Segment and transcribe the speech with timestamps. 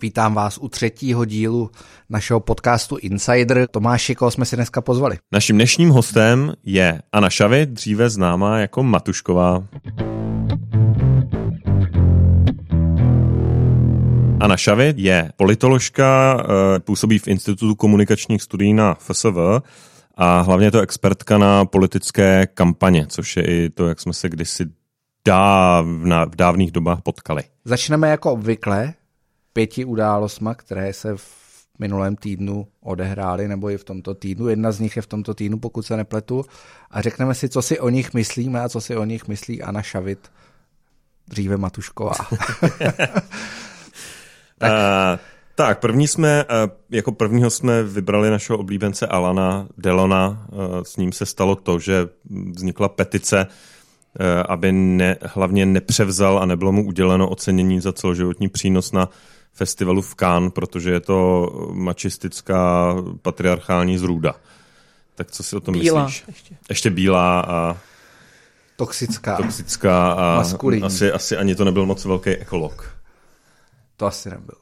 [0.00, 1.70] Vítám vás u třetího dílu
[2.10, 3.66] našeho podcastu Insider.
[3.70, 5.18] Tomáši, koho jsme si dneska pozvali?
[5.32, 9.64] Naším dnešním hostem je Anna Šavy, dříve známá jako Matušková.
[14.40, 19.62] Anna Šavy je politoložka, eh, působí v Institutu komunikačních studií na FSV
[20.14, 24.28] a hlavně je to expertka na politické kampaně, což je i to, jak jsme se
[24.28, 24.66] kdysi
[25.26, 25.86] dáv,
[26.28, 27.42] v dávných dobách potkali.
[27.64, 28.94] Začneme jako obvykle
[29.56, 31.22] pěti událostma, které se v
[31.78, 34.48] minulém týdnu odehrály, nebo i v tomto týdnu.
[34.48, 36.44] Jedna z nich je v tomto týdnu, pokud se nepletu.
[36.90, 39.82] A řekneme si, co si o nich myslíme a co si o nich myslí Anna
[39.82, 40.28] Šavit,
[41.28, 42.12] dříve Matušková.
[44.58, 44.72] tak.
[44.72, 45.18] Uh,
[45.54, 46.44] tak, první jsme,
[46.90, 50.46] jako prvního jsme vybrali našeho oblíbence Alana Delona.
[50.82, 52.08] S ním se stalo to, že
[52.50, 53.46] vznikla petice,
[54.48, 59.08] aby ne, hlavně nepřevzal a nebylo mu uděleno ocenění za celoživotní přínos na
[59.56, 64.34] festivalu v Cannes, protože je to mačistická patriarchální zrůda.
[65.14, 66.24] Tak co si o tom bílá, myslíš?
[66.28, 66.56] Ještě.
[66.68, 67.76] ještě bílá a
[68.76, 69.36] toxická.
[69.36, 70.86] Toxická a maskulinní.
[70.86, 72.96] Asi, asi ani to nebyl moc velký ekolog.
[73.96, 74.56] To asi nebyl.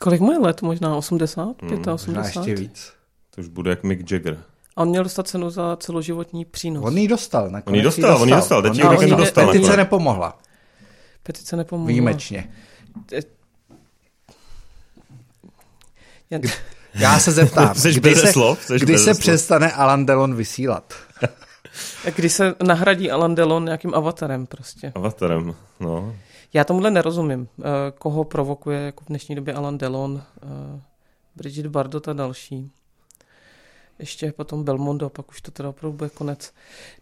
[0.00, 0.62] Kolik mu je let?
[0.62, 1.62] Možná 80?
[1.62, 2.06] Hmm, 85?
[2.06, 2.92] Možná ještě víc.
[3.34, 4.38] To už bude jak Mick Jagger.
[4.76, 6.84] A on měl dostat cenu za celoživotní přínos.
[6.84, 7.44] On ji dostal.
[7.64, 8.62] On ji dostal, dostal, on ji dostal.
[8.62, 9.46] Teď on dostal.
[9.46, 10.38] Petice nepomohla.
[11.22, 11.88] Petice nepomohla.
[11.88, 12.52] Výjimečně.
[16.94, 18.70] Já se zeptám, kdy se, slov?
[18.80, 20.94] kdy se přestane Alan Delon vysílat?
[22.16, 24.92] Kdy se nahradí Alan Delon nějakým avatarem prostě.
[24.94, 26.16] Avatarem, no.
[26.52, 27.48] Já tomuhle nerozumím.
[27.60, 27.64] Eh,
[27.98, 30.80] koho provokuje jako v dnešní době Alan Delon, eh,
[31.36, 32.70] Bridget Bardot a další.
[33.98, 36.52] Ještě potom Belmondo, pak už to teda opravdu bude konec.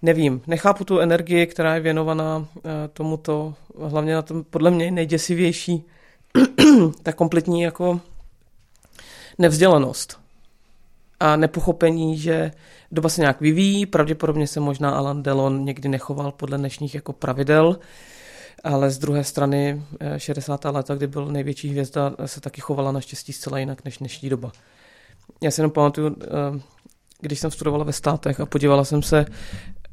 [0.02, 2.60] Nevím, nechápu tu energii, která je věnovaná eh,
[2.92, 3.54] tomuto,
[3.88, 5.84] hlavně na tom podle mě nejděsivější,
[7.02, 8.00] ta kompletní jako
[9.38, 10.20] nevzdělanost
[11.20, 12.50] a nepochopení, že
[12.92, 17.78] doba se nějak vyvíjí, pravděpodobně se možná Alan Delon někdy nechoval podle dnešních jako pravidel,
[18.64, 19.82] ale z druhé strany
[20.16, 20.64] 60.
[20.64, 24.52] Eh, léta, kdy byl největší hvězda, se taky chovala naštěstí zcela jinak než dnešní doba.
[25.42, 26.26] Já si jenom pamatuju, eh,
[27.20, 29.26] když jsem studovala ve státech a podívala jsem se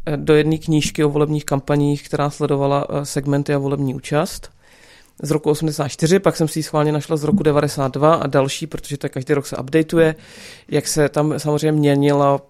[0.05, 4.51] eh, do jedné knížky o volebních kampaních, která sledovala segmenty a volební účast–
[5.21, 8.97] z roku 84, pak jsem si ji schválně našla z roku 92 a další, protože
[8.97, 10.15] to každý rok se updateuje,
[10.67, 12.41] jak se tam samozřejmě měnila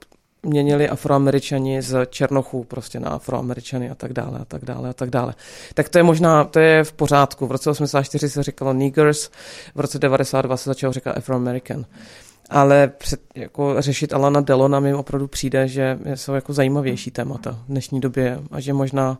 [0.45, 5.09] měnili afroameričani z Černochů prostě na afroameričany a tak dále a tak dále a tak
[5.09, 5.33] dále.
[5.73, 7.47] Tak to je možná, to je v pořádku.
[7.47, 9.29] V roce 84 se říkalo niggers,
[9.75, 11.85] v roce 92 se začalo říkat afroamerican.
[12.49, 17.67] Ale před, jako řešit Alana Delona mi opravdu přijde, že jsou jako zajímavější témata v
[17.67, 19.17] dnešní době a že možná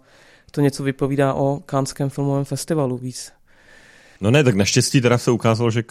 [0.56, 3.32] to něco vypovídá o Kánském filmovém festivalu víc.
[4.22, 5.84] No ne, tak naštěstí teda se ukázalo, že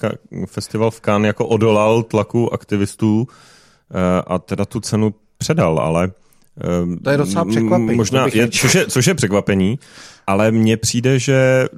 [0.47, 6.13] festival v Cannes jako odolal tlaku aktivistů eh, a teda tu cenu předal, ale
[6.61, 7.97] eh, to je docela překvapení.
[7.97, 9.79] Možná, je, což, je, což je překvapení,
[10.27, 11.69] ale mně přijde, že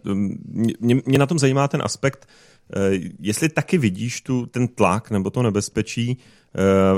[0.80, 2.28] mě, mě na tom zajímá ten aspekt,
[2.76, 6.18] eh, jestli taky vidíš tu, ten tlak nebo to nebezpečí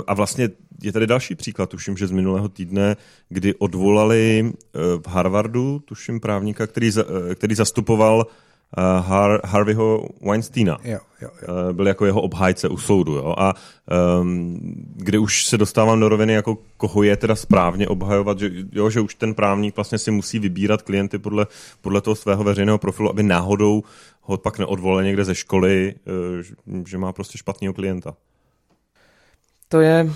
[0.06, 0.48] a vlastně
[0.82, 2.96] je tady další příklad, tuším, že z minulého týdne,
[3.28, 6.90] kdy odvolali v Harvardu, tuším právníka, který,
[7.34, 10.78] který zastupoval uh, Har- Harveyho Weinsteina.
[10.84, 11.48] Jo, jo, jo.
[11.72, 13.12] Byl jako jeho obhájce u soudu.
[13.12, 13.34] Jo?
[13.38, 13.54] A
[14.20, 14.58] um,
[14.96, 19.00] kde už se dostávám do roviny, jako koho je teda správně obhajovat, že, jo, že
[19.00, 21.46] už ten právník vlastně si musí vybírat klienty podle,
[21.80, 23.82] podle toho svého veřejného profilu, aby náhodou
[24.20, 25.94] ho pak neodvolil někde ze školy,
[26.86, 28.14] že má prostě špatného klienta.
[29.68, 30.10] To je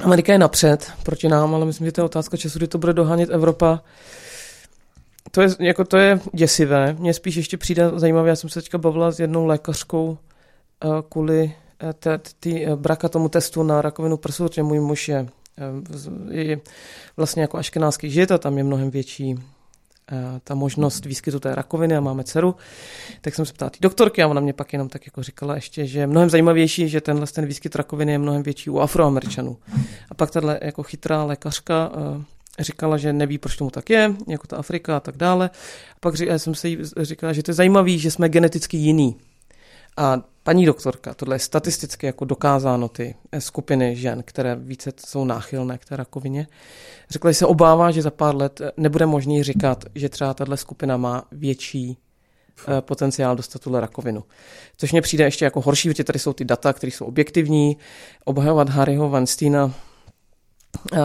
[0.00, 2.92] Amerika je napřed proti nám, ale myslím, že to je otázka času, kdy to bude
[2.92, 3.80] dohánět Evropa
[5.30, 6.96] to je, jako to je děsivé.
[6.98, 10.18] Mně spíš ještě přijde zajímavé, já jsem se teďka bavila s jednou lékařkou
[10.84, 11.90] uh, kvůli uh,
[12.40, 15.26] ty uh, braka tomu testu na rakovinu prsu, protože můj muž je,
[16.30, 16.60] je
[17.16, 19.34] vlastně jako aškenáský žid a tam je mnohem větší
[20.44, 22.54] ta možnost výskytu té rakoviny a máme dceru,
[23.20, 25.86] tak jsem se ptala té doktorky a ona mě pak jenom tak jako říkala ještě,
[25.86, 29.56] že je mnohem zajímavější, že tenhle ten výskyt rakoviny je mnohem větší u afroameričanů.
[30.10, 32.22] A pak tahle jako chytrá lékařka uh,
[32.58, 35.50] říkala, že neví, proč tomu tak je, jako ta Afrika a tak dále.
[35.92, 39.16] A pak já jsem se jí říkala, že to je zajímavé, že jsme geneticky jiný.
[39.96, 45.24] A paní doktorka, tohle je statisticky jako dokázáno ty eh, skupiny žen, které více jsou
[45.24, 46.46] náchylné k té rakovině.
[47.10, 50.56] Řekla, že se obává, že za pár let eh, nebude možný říkat, že třeba tahle
[50.56, 54.24] skupina má větší eh, potenciál dostat tuhle rakovinu.
[54.76, 57.76] Což mě přijde ještě jako horší, protože tady jsou ty data, které jsou objektivní.
[58.24, 59.74] Obhajovat Harryho Weinsteina
[60.92, 60.98] Eh,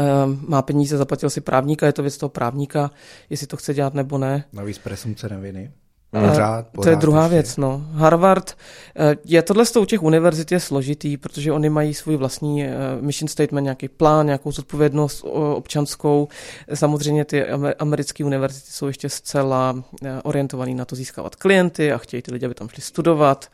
[0.48, 2.92] má peníze, zaplatil si právníka, je to věc toho právníka,
[3.30, 4.44] jestli to chce dělat nebo ne.
[4.54, 5.72] Navíc presumce neviny.
[6.12, 7.34] Pořád, pořád to je druhá ještě.
[7.34, 7.86] věc, no.
[7.94, 8.58] Harvard,
[8.96, 12.76] eh, je tohle z u těch univerzit je složitý, protože oni mají svůj vlastní eh,
[13.02, 15.24] mission statement, nějaký plán, nějakou zodpovědnost
[15.56, 16.28] občanskou.
[16.74, 17.46] Samozřejmě ty
[17.80, 19.84] americké univerzity jsou ještě zcela
[20.24, 23.48] orientované na to získávat klienty a chtějí ty lidi, aby tam šli studovat.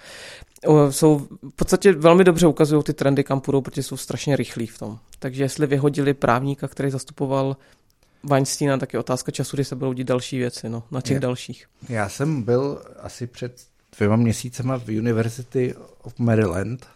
[0.90, 4.80] Jsou v podstatě velmi dobře ukazují ty trendy, kam půjdou, protože jsou strašně rychlí v
[4.80, 4.98] tom.
[5.20, 7.56] Takže jestli vyhodili právníka, který zastupoval
[8.24, 11.20] Weinsteina, tak je otázka času, kdy se budou dít další věci, no, na těch je.
[11.20, 11.68] dalších.
[11.90, 13.68] Já jsem byl asi před
[13.98, 16.88] dvěma měsícema v University of Maryland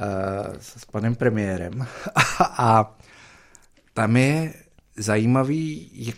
[0.00, 0.06] uh,
[0.60, 1.86] s panem premiérem
[2.40, 2.98] a
[3.94, 4.54] tam je
[4.96, 6.16] zajímavý, jak,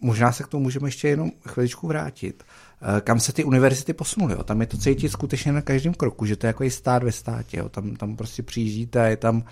[0.00, 2.44] možná se k tomu můžeme ještě jenom chviličku vrátit,
[2.82, 4.36] uh, kam se ty univerzity posunuly.
[4.44, 7.56] Tam je to cítit skutečně na každém kroku, že to je jako stát ve státě.
[7.58, 7.68] Jo.
[7.68, 9.42] Tam, tam prostě přijíždíte a je tam Uh,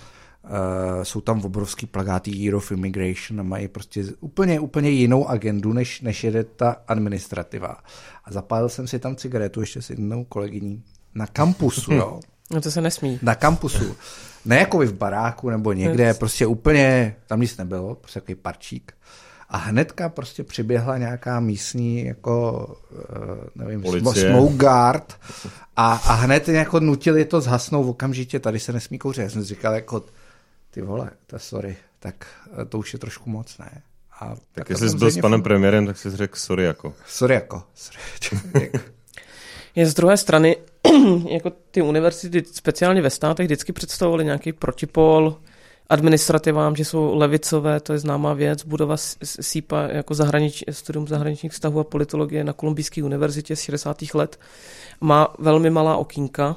[1.02, 6.00] jsou tam obrovský plagáty Year of Immigration a mají prostě úplně, úplně jinou agendu, než,
[6.00, 7.76] než jede ta administrativa.
[8.24, 10.82] A zapálil jsem si tam cigaretu ještě s jednou kolegyní
[11.14, 12.20] na kampusu, jo.
[12.50, 13.18] No to se nesmí.
[13.22, 13.96] Na kampusu.
[14.44, 16.18] Ne jako v baráku nebo někde, yes.
[16.18, 18.92] prostě úplně, tam nic nebylo, prostě takový parčík.
[19.48, 24.30] A hnedka prostě přiběhla nějaká místní, jako, uh, nevím, Policie.
[24.30, 25.16] smoke guard
[25.76, 29.22] a, a hned jako nutili to zhasnout okamžitě, tady se nesmí kouřit.
[29.22, 30.04] Já jsem říkal, jako,
[30.74, 32.26] ty vole, to sorry, tak
[32.60, 33.82] eh, to už je trošku moc, ne?
[34.20, 36.94] A tak, tak jestli jsi byl s panem premiérem, tak jsi řekl sorry jako.
[37.06, 37.62] Sorry jako.
[37.74, 38.00] Sorry.
[39.74, 40.56] je z druhé strany,
[41.28, 45.36] jako ty univerzity speciálně ve státech vždycky představovaly nějaký protipol
[45.88, 51.80] administrativám, že jsou levicové, to je známá věc, budova SIPA jako zahranič, studium zahraničních vztahů
[51.80, 54.02] a politologie na Kolumbijské univerzitě z 60.
[54.14, 54.40] let
[55.00, 56.56] má velmi malá okýnka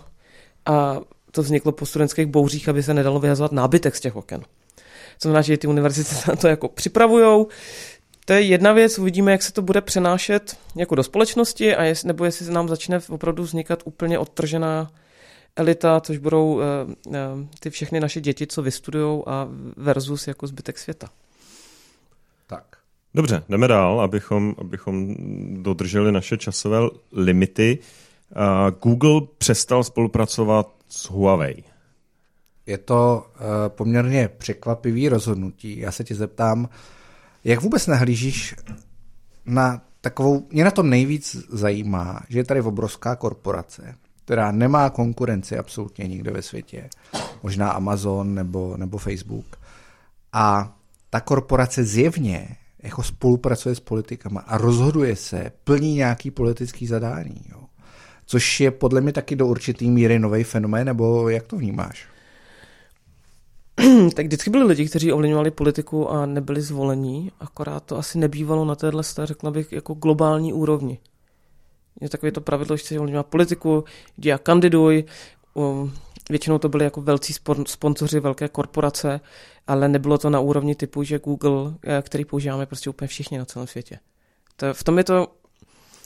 [0.65, 0.99] a
[1.35, 4.41] to vzniklo po studentských bouřích, aby se nedalo vyhazovat nábytek z těch oken.
[4.41, 7.47] To znamená, že ty univerzity na to jako připravujou.
[8.25, 12.03] To je jedna věc, uvidíme, jak se to bude přenášet jako do společnosti a jest,
[12.03, 14.91] nebo jestli se nám začne opravdu vznikat úplně odtržená
[15.55, 16.61] elita, což budou uh,
[17.07, 17.13] uh,
[17.59, 19.47] ty všechny naše děti, co vystudují a
[19.77, 21.07] versus jako zbytek světa.
[22.47, 22.63] Tak.
[23.13, 25.15] Dobře, jdeme dál, abychom, abychom
[25.63, 26.79] dodrželi naše časové
[27.11, 27.79] limity.
[28.35, 31.63] Uh, Google přestal spolupracovat s Huawei.
[32.65, 35.79] Je to uh, poměrně překvapivý rozhodnutí.
[35.79, 36.69] Já se tě zeptám,
[37.43, 38.55] jak vůbec nahlížíš
[39.45, 43.95] na takovou, mě na tom nejvíc zajímá, že je tady obrovská korporace,
[44.25, 46.89] která nemá konkurenci absolutně nikde ve světě,
[47.43, 49.55] možná Amazon nebo, nebo Facebook.
[50.33, 50.77] A
[51.09, 57.41] ta korporace zjevně jako spolupracuje s politikama a rozhoduje se, plní nějaký politický zadání.
[57.51, 57.64] Jo
[58.25, 62.07] což je podle mě taky do určitý míry nový fenomén, nebo jak to vnímáš?
[64.15, 68.75] tak vždycky byli lidi, kteří ovlivňovali politiku a nebyli zvolení, akorát to asi nebývalo na
[68.75, 70.99] téhle, řekla bych, jako globální úrovni.
[72.01, 73.83] Je takové to pravidlo, že se ovlivňovat politiku,
[74.17, 75.03] jdi a kandiduj,
[75.53, 75.93] um,
[76.29, 77.33] většinou to byly jako velcí
[77.65, 79.19] sponzoři, velké korporace,
[79.67, 83.45] ale nebylo to na úrovni typu, že Google, eh, který používáme prostě úplně všichni na
[83.45, 83.99] celém světě.
[84.55, 85.27] To, v tom je to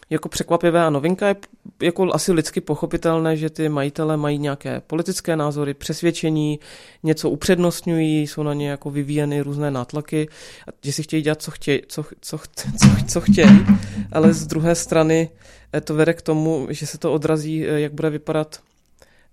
[0.10, 1.36] jako překvapivé a novinka je
[1.82, 6.60] jako asi lidsky pochopitelné, že ty majitele mají nějaké politické názory, přesvědčení,
[7.04, 10.28] něco upřednostňují, jsou na ně jako vyvíjeny různé nátlaky,
[10.68, 13.66] a že si chtějí dělat, co chtějí, co, co, co, co chtějí,
[14.12, 15.30] ale z druhé strany
[15.74, 18.60] eh, to vede k tomu, že se to odrazí, eh, jak bude vypadat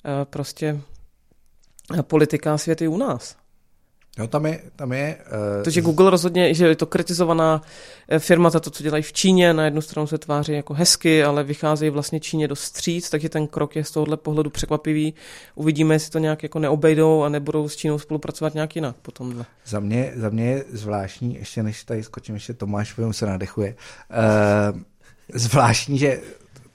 [0.05, 0.81] eh, prostě
[2.03, 3.37] politika světy u nás.
[4.19, 4.61] No, tam je...
[4.77, 5.17] Tam je
[5.59, 7.63] uh, to, že Google rozhodně, že je to kritizovaná
[8.09, 11.25] eh, firma za to, co dělají v Číně, na jednu stranu se tváří jako hezky,
[11.25, 15.15] ale vycházejí vlastně Číně do stříc, takže ten krok je z tohohle pohledu překvapivý.
[15.55, 19.45] Uvidíme, jestli to nějak jako neobejdou a nebudou s Čínou spolupracovat nějak jinak potom.
[19.65, 23.75] Za mě, za mě je zvláštní, ještě než tady skočím, ještě Tomáš se nadechuje,
[24.75, 24.81] uh,
[25.35, 26.21] zvláštní, že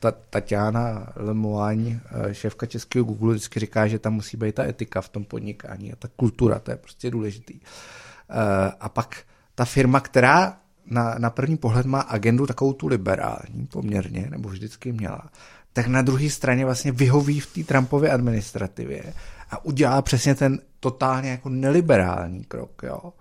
[0.02, 5.02] ta Tatiana Lemoáň, eh, šéfka českého Google, vždycky říká, že tam musí být ta etika
[5.02, 7.60] v tom podnikání a ta kultura, to je prostě důležitý.
[7.60, 9.18] Eh, a pak
[9.56, 14.92] ta firma, která na, na první pohled má agendu takovou tu liberální poměrně, nebo vždycky
[14.92, 15.30] měla,
[15.74, 19.14] tak na druhé straně vlastně vyhoví v té Trumpově administrativě
[19.52, 22.82] a udělá přesně ten totálně jako neliberální krok.
[22.84, 23.14] Jo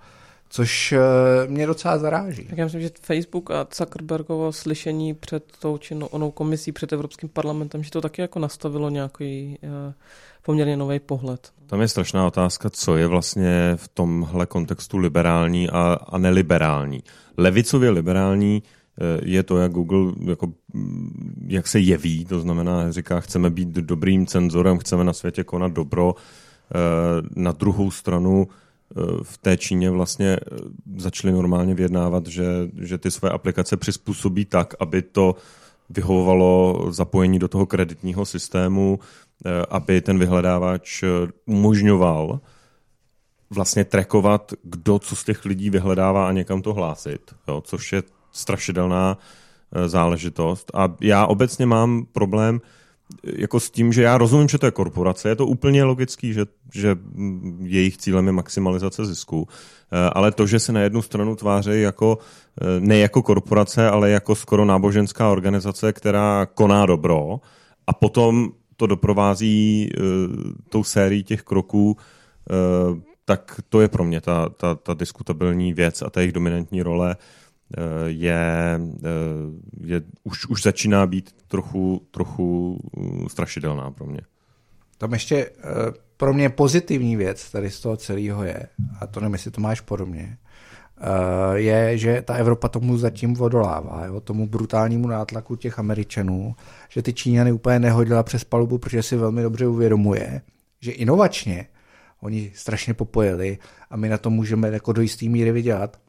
[0.52, 0.98] což eh,
[1.46, 2.44] mě docela zaráží.
[2.44, 7.28] Tak já myslím, že Facebook a Zuckerbergovo slyšení před tou činnou onou komisí před Evropským
[7.28, 9.92] parlamentem, že to taky jako nastavilo nějaký uh,
[10.42, 11.52] poměrně nový pohled.
[11.66, 17.02] Tam je strašná otázka, co je vlastně v tomhle kontextu liberální a, a neliberální.
[17.36, 23.20] Levicově liberální eh, je to, jak Google jako, mm, jak se jeví, to znamená, říká,
[23.20, 26.14] chceme být dobrým cenzorem, chceme na světě konat dobro.
[27.36, 28.48] Na druhou stranu
[29.22, 30.56] v té Číně vlastně eh,
[30.96, 32.46] začali normálně vyjednávat, že,
[32.78, 35.34] že ty své aplikace přizpůsobí tak, aby to
[35.90, 38.98] vyhovovalo zapojení do toho kreditního systému,
[39.70, 41.04] aby ten vyhledávač
[41.46, 42.40] umožňoval
[43.50, 48.02] vlastně trackovat, kdo co z těch lidí vyhledává a někam to hlásit, jo, což je
[48.32, 49.18] strašidelná
[49.86, 50.70] záležitost.
[50.74, 52.60] A já obecně mám problém
[53.24, 56.46] jako s tím, že já rozumím, že to je korporace, je to úplně logický, že,
[56.74, 56.96] že
[57.62, 62.18] jejich cílem je maximalizace zisku, eh, ale to, že se na jednu stranu tváří jako,
[62.60, 67.40] eh, ne jako korporace, ale jako skoro náboženská organizace, která koná dobro
[67.86, 74.20] a potom to doprovází uh, tou sérií těch kroků, uh, tak to je pro mě
[74.20, 77.16] ta, ta, ta diskutabilní věc a ta jejich dominantní role
[78.06, 78.80] je,
[79.80, 84.20] je už, už začíná být trochu, trochu uh, strašidelná pro mě.
[84.98, 85.50] Tam ještě
[86.16, 88.66] pro mě pozitivní věc tady z toho celého je,
[89.00, 90.38] a to nevím, jestli to máš podobně,
[91.54, 96.54] je, že ta Evropa tomu zatím odolává, jo, tomu brutálnímu nátlaku těch Američanů,
[96.88, 100.40] že ty Číňany úplně nehodila přes palubu, protože si velmi dobře uvědomuje,
[100.80, 101.66] že inovačně
[102.20, 103.58] oni strašně popojili
[103.90, 106.00] a my na to můžeme jako do jisté míry vydělat.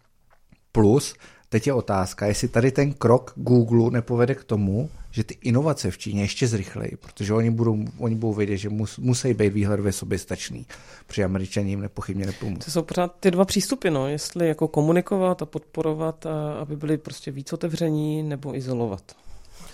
[0.72, 1.16] Plus,
[1.52, 5.98] teď je otázka, jestli tady ten krok Google nepovede k tomu, že ty inovace v
[5.98, 10.66] Číně ještě zrychlejí, protože oni budou, oni budou vědět, že mus, musí být výhledově soběstačný,
[11.08, 12.60] protože američani jim nepochybně nepomůžou.
[12.66, 16.98] To jsou pořád ty dva přístupy, no, jestli jako komunikovat a podporovat, a aby byli
[16.98, 19.16] prostě víc otevření, nebo izolovat.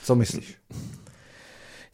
[0.03, 0.55] Co myslíš?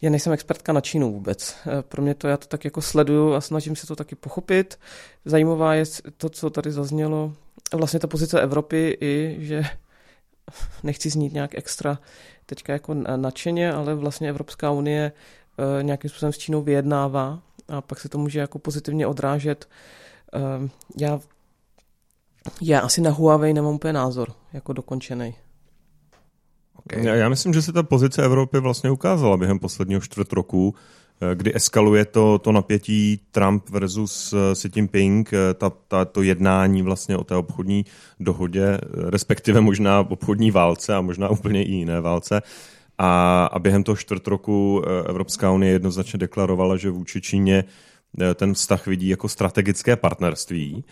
[0.01, 1.55] Já nejsem expertka na Čínu vůbec.
[1.65, 4.79] Eh, pro mě to já to tak jako sleduju a snažím se to taky pochopit.
[5.25, 5.83] Zajímavá je
[6.17, 7.33] to, co tady zaznělo,
[7.77, 9.63] vlastně ta pozice Evropy i, že
[10.83, 11.99] nechci znít nějak extra
[12.45, 15.11] teďka jako nadšeně, ale vlastně Evropská unie
[15.79, 19.69] eh, nějakým způsobem s Čínou vyjednává a pak se to může jako pozitivně odrážet.
[20.33, 21.19] Eh, já,
[22.61, 25.35] já asi na Huawei nemám úplně názor, jako dokončený.
[26.85, 27.05] Okay.
[27.05, 30.75] Já, já myslím, že se ta pozice Evropy vlastně ukázala během posledního čtvrt roku,
[31.33, 36.81] kdy eskaluje to, to napětí Trump versus eh, Xi Jinping, eh, ta, ta, to jednání
[36.81, 37.85] vlastně o té obchodní
[38.19, 38.77] dohodě,
[39.09, 42.41] respektive možná obchodní válce a možná úplně i jiné válce.
[42.97, 47.63] A, a během toho čtvrt roku Evropská unie jednoznačně deklarovala, že vůči Číně
[48.35, 50.83] ten vztah vidí jako strategické partnerství.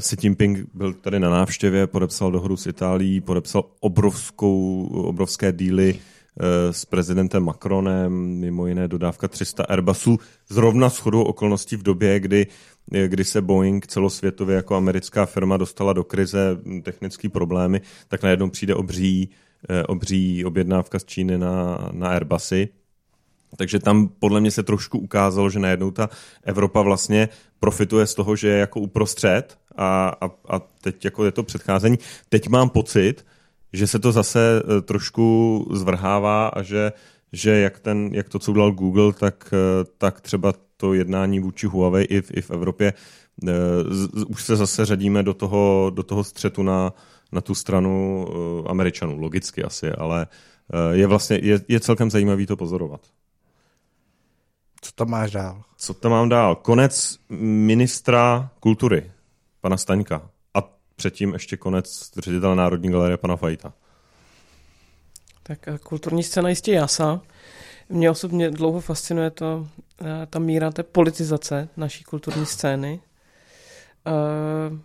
[0.00, 6.19] Xi Jinping byl tady na návštěvě, podepsal dohodu s Itálií, podepsal obrovskou, obrovské díly Eh,
[6.70, 10.18] s prezidentem Macronem, mimo jiné dodávka 300 Airbusů,
[10.48, 12.46] zrovna shodou okolností v době, kdy,
[12.92, 18.22] eh, kdy se Boeing celosvětově jako americká firma dostala do krize, hm, technické problémy, tak
[18.22, 19.30] najednou přijde obří,
[19.68, 22.68] eh, obří objednávka z Číny na, na Airbusy.
[23.56, 26.08] Takže tam podle mě se trošku ukázalo, že najednou ta
[26.42, 27.28] Evropa vlastně
[27.60, 31.98] profituje z toho, že je jako uprostřed a, a, a teď jako je to předcházení.
[32.28, 33.24] Teď mám pocit,
[33.72, 36.92] že se to zase eh, trošku zvrhává a že,
[37.32, 41.66] že jak, ten, jak to, co udělal Google, tak, eh, tak třeba to jednání vůči
[41.66, 42.92] Huawei i v, i v Evropě
[43.42, 43.48] uh,
[43.90, 46.92] z, už se zase řadíme do toho, do toho střetu na,
[47.32, 48.26] na tu stranu
[48.66, 50.26] Američanů, logicky asi, ale
[50.92, 53.00] je vlastně je, je celkem zajímavý to pozorovat.
[54.80, 55.62] Co tam máš dál?
[55.76, 56.54] Co tam mám dál?
[56.54, 59.10] Konec ministra kultury,
[59.60, 60.29] pana Staňka
[61.00, 63.72] předtím ještě konec ředitele Národní galerie pana Fajta.
[65.42, 67.20] Tak eh, kulturní scéna jistě jasa.
[67.88, 69.68] Mě osobně dlouho fascinuje to,
[70.00, 73.00] eh, ta míra té politizace naší kulturní scény.
[74.06, 74.78] Eh,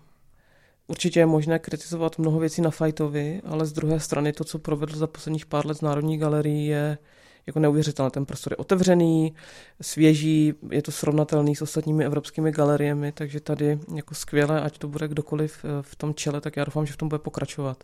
[0.88, 4.96] určitě je možné kritizovat mnoho věcí na Fajtovi, ale z druhé strany to, co provedl
[4.96, 6.98] za posledních pár let z Národní galerii, je
[7.48, 8.12] jako neuvěřitelné.
[8.12, 9.34] Ten prostor je otevřený,
[9.82, 15.08] svěží, je to srovnatelný s ostatními evropskými galeriemi, takže tady jako skvěle, ať to bude
[15.08, 17.84] kdokoliv eh, v tom čele, tak já doufám, že v tom bude pokračovat.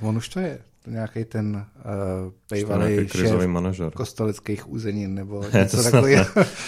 [0.00, 3.90] On už to je nějaký ten uh, bývalý šéf manažer.
[3.90, 6.24] kosteleckých úzenin nebo je něco takového.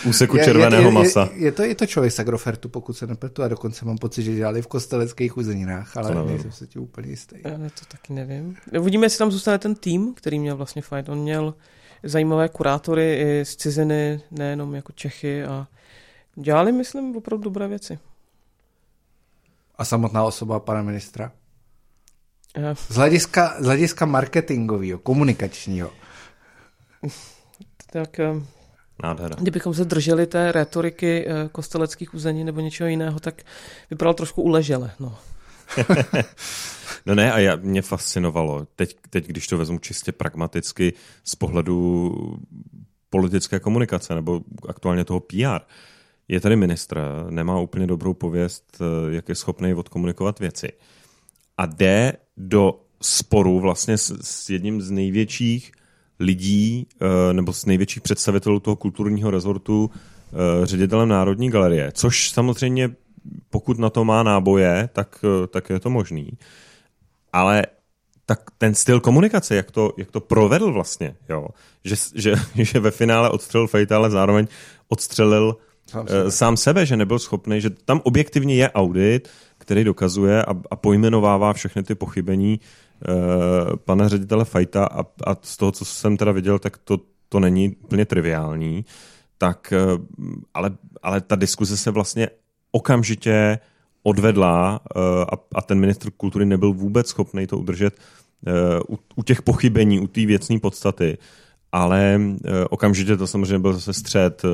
[0.07, 1.29] Úseku červeného je, je, masa.
[1.35, 4.23] Je, je, to, je to člověk z Agrofertu, pokud se nepletu, a dokonce mám pocit,
[4.23, 7.37] že dělali v kosteleckých úzeninách, ale nejsem si tím úplně jistý.
[7.45, 8.57] Já to taky nevím.
[8.81, 11.09] Uvidíme, jestli tam zůstane ten tým, který měl vlastně fight.
[11.09, 11.55] On měl
[12.03, 15.67] zajímavé kurátory i z ciziny, nejenom jako Čechy a
[16.35, 17.99] dělali, myslím, opravdu dobré věci.
[19.77, 21.33] A samotná osoba pana ministra?
[22.57, 22.75] Eh.
[22.75, 25.91] Z hlediska, z hlediska marketingového, komunikačního.
[27.93, 28.35] Tak eh,
[29.03, 29.37] Nádhera.
[29.39, 33.43] Kdybychom se drželi té retoriky eh, kosteleckých uzení nebo něčeho jiného, tak
[33.91, 34.91] vypadal trošku uležele.
[35.01, 35.19] No.
[37.07, 40.93] No ne, a já, mě fascinovalo, teď, teď když to vezmu čistě pragmaticky
[41.25, 42.15] z pohledu
[43.11, 45.61] politické komunikace nebo aktuálně toho PR,
[46.29, 47.01] je tady ministr,
[47.31, 50.69] nemá úplně dobrou pověst, eh, jak je schopný odkomunikovat věci.
[51.59, 55.73] A jde do sporu vlastně s, s jedním z největších
[56.21, 56.87] lidí
[57.33, 59.91] nebo z největších představitelů toho kulturního rezortu
[60.63, 62.91] ředitelem Národní galerie, což samozřejmě
[63.51, 66.39] pokud na to má náboje, tak, tak je to možný.
[67.33, 67.67] Ale
[68.27, 71.49] tak ten styl komunikace, jak to, jak to provedl vlastně, jo?
[71.85, 74.47] Že, že, že ve finále odstřelil Fejta, ale zároveň
[74.89, 76.31] odstřelil sám sebe.
[76.31, 81.53] sám sebe, že nebyl schopný, že tam objektivně je audit, který dokazuje a, a pojmenovává
[81.53, 86.59] všechny ty pochybení uh, pana ředitele Fajta a, a z toho, co jsem teda viděl,
[86.59, 86.99] tak to,
[87.29, 88.85] to není úplně triviální.
[89.39, 90.05] Tak, uh,
[90.55, 90.71] ale,
[91.03, 92.29] ale ta diskuze se vlastně
[92.73, 93.59] okamžitě
[94.03, 97.95] odvedla uh, a, a ten ministr kultury nebyl vůbec schopný to udržet
[98.89, 101.19] uh, u, u těch pochybení, u té věcné podstaty.
[101.73, 102.37] Ale uh,
[102.71, 104.51] okamžitě to samozřejmě byl zase střed, uh,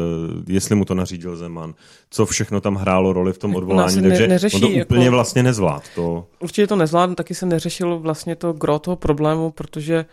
[0.48, 1.75] jestli mu to nařídil Zeman,
[2.10, 5.14] co všechno tam hrálo roli v tom odvolání, takže ne, neřeší, on to úplně jako,
[5.14, 5.82] vlastně nezvlád.
[5.94, 6.26] To...
[6.40, 10.04] Určitě to nezvlád, taky se neřešilo vlastně to gro toho problému, protože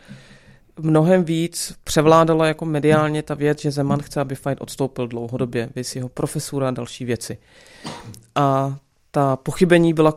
[0.80, 5.96] mnohem víc převládala jako mediálně ta věc, že Zeman chce, aby Fight odstoupil dlouhodobě, vys
[5.96, 7.38] jeho profesura a další věci.
[8.36, 8.78] A
[9.12, 10.14] ta pochybení byla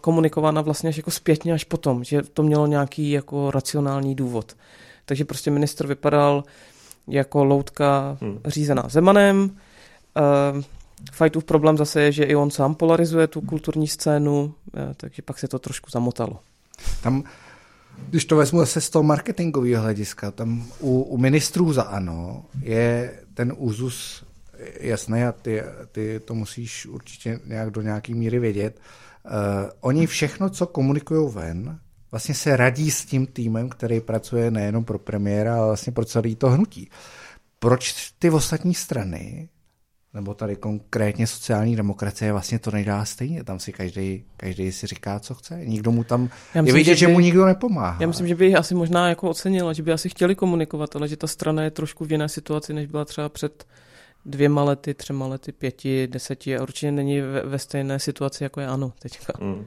[0.00, 4.56] komunikována vlastně až jako zpětně až potom, že to mělo nějaký jako racionální důvod.
[5.04, 6.44] Takže prostě ministr vypadal
[7.08, 8.40] jako loutka hmm.
[8.44, 9.50] řízená Zemanem.
[10.54, 10.62] Uh,
[11.12, 15.38] Fajtův problém zase je, že i on sám polarizuje tu kulturní scénu, uh, takže pak
[15.38, 16.38] se to trošku zamotalo.
[17.02, 17.24] Tam,
[18.08, 23.14] když to vezmu zase z toho marketingového hlediska, tam u, u ministrů za ANO je
[23.34, 24.24] ten úzus
[24.80, 28.80] jasné a ty, ty to musíš určitě nějak do nějaký míry vědět.
[29.24, 29.30] Uh,
[29.80, 31.78] oni všechno, co komunikují ven,
[32.10, 36.36] vlastně se radí s tím týmem, který pracuje nejenom pro premiéra, ale vlastně pro celý
[36.36, 36.90] to hnutí.
[37.58, 39.48] Proč ty ostatní strany,
[40.14, 43.44] nebo tady konkrétně sociální demokracie, vlastně to nedá stejně.
[43.44, 45.60] Tam si každý, každý si říká, co chce.
[45.64, 47.96] Nikdo mu tam, myslím, je vidět, že, by, že mu nikdo nepomáhá.
[48.00, 51.16] Já myslím, že by asi možná jako ocenila, že by asi chtěli komunikovat, ale že
[51.16, 53.66] ta strana je trošku v jiné situaci, než byla třeba před
[54.24, 58.66] dvěma lety, třema lety, pěti, deseti a určitě není ve, ve stejné situaci, jako je
[58.66, 59.32] ano teďka.
[59.40, 59.66] Mm.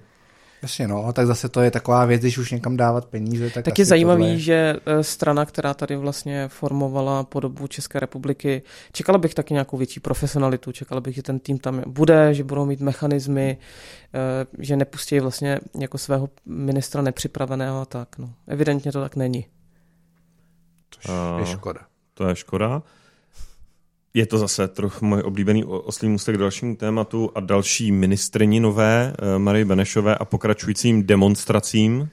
[0.65, 3.49] Jasně, no, tak zase to je taková věc, když už někam dávat peníze.
[3.49, 4.39] Tak, tak je zajímavý, tohle...
[4.39, 9.99] že e, strana, která tady vlastně formovala podobu České republiky, čekala bych taky nějakou větší
[9.99, 13.58] profesionalitu, čekala bych, že ten tým tam bude, že budou mít mechanismy,
[14.13, 18.17] e, že nepustí vlastně jako svého ministra nepřipraveného a tak.
[18.17, 18.34] No.
[18.47, 19.45] Evidentně to tak není.
[21.06, 21.82] To je škoda.
[22.13, 22.84] To je škoda.
[24.15, 29.13] Je to zase trochu můj oblíbený oslý můstek k dalšímu tématu a další ministrní nové,
[29.19, 32.10] eh, Marie Benešové a pokračujícím demonstracím,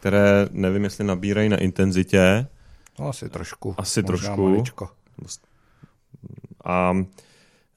[0.00, 2.46] které nevím, jestli nabírají na intenzitě.
[2.98, 3.74] No, asi trošku.
[3.78, 4.48] Asi trošku.
[4.48, 4.88] Maličko.
[6.64, 6.96] A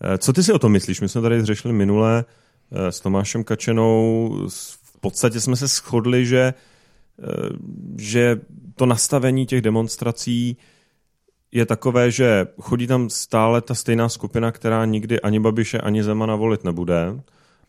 [0.01, 1.01] eh, co ty si o tom myslíš?
[1.01, 2.25] My jsme tady řešili minule
[2.71, 4.29] eh, s Tomášem Kačenou.
[4.49, 6.53] V podstatě jsme se shodli, že,
[7.97, 8.41] že
[8.75, 10.57] to nastavení těch demonstrací
[11.51, 16.35] je takové, že chodí tam stále ta stejná skupina, která nikdy ani Babiše, ani Zemana
[16.35, 17.21] volit nebude.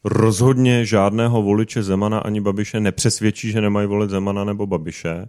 [0.05, 5.29] Rozhodně žádného voliče Zemana ani Babiše nepřesvědčí, že nemají volit Zemana nebo Babiše.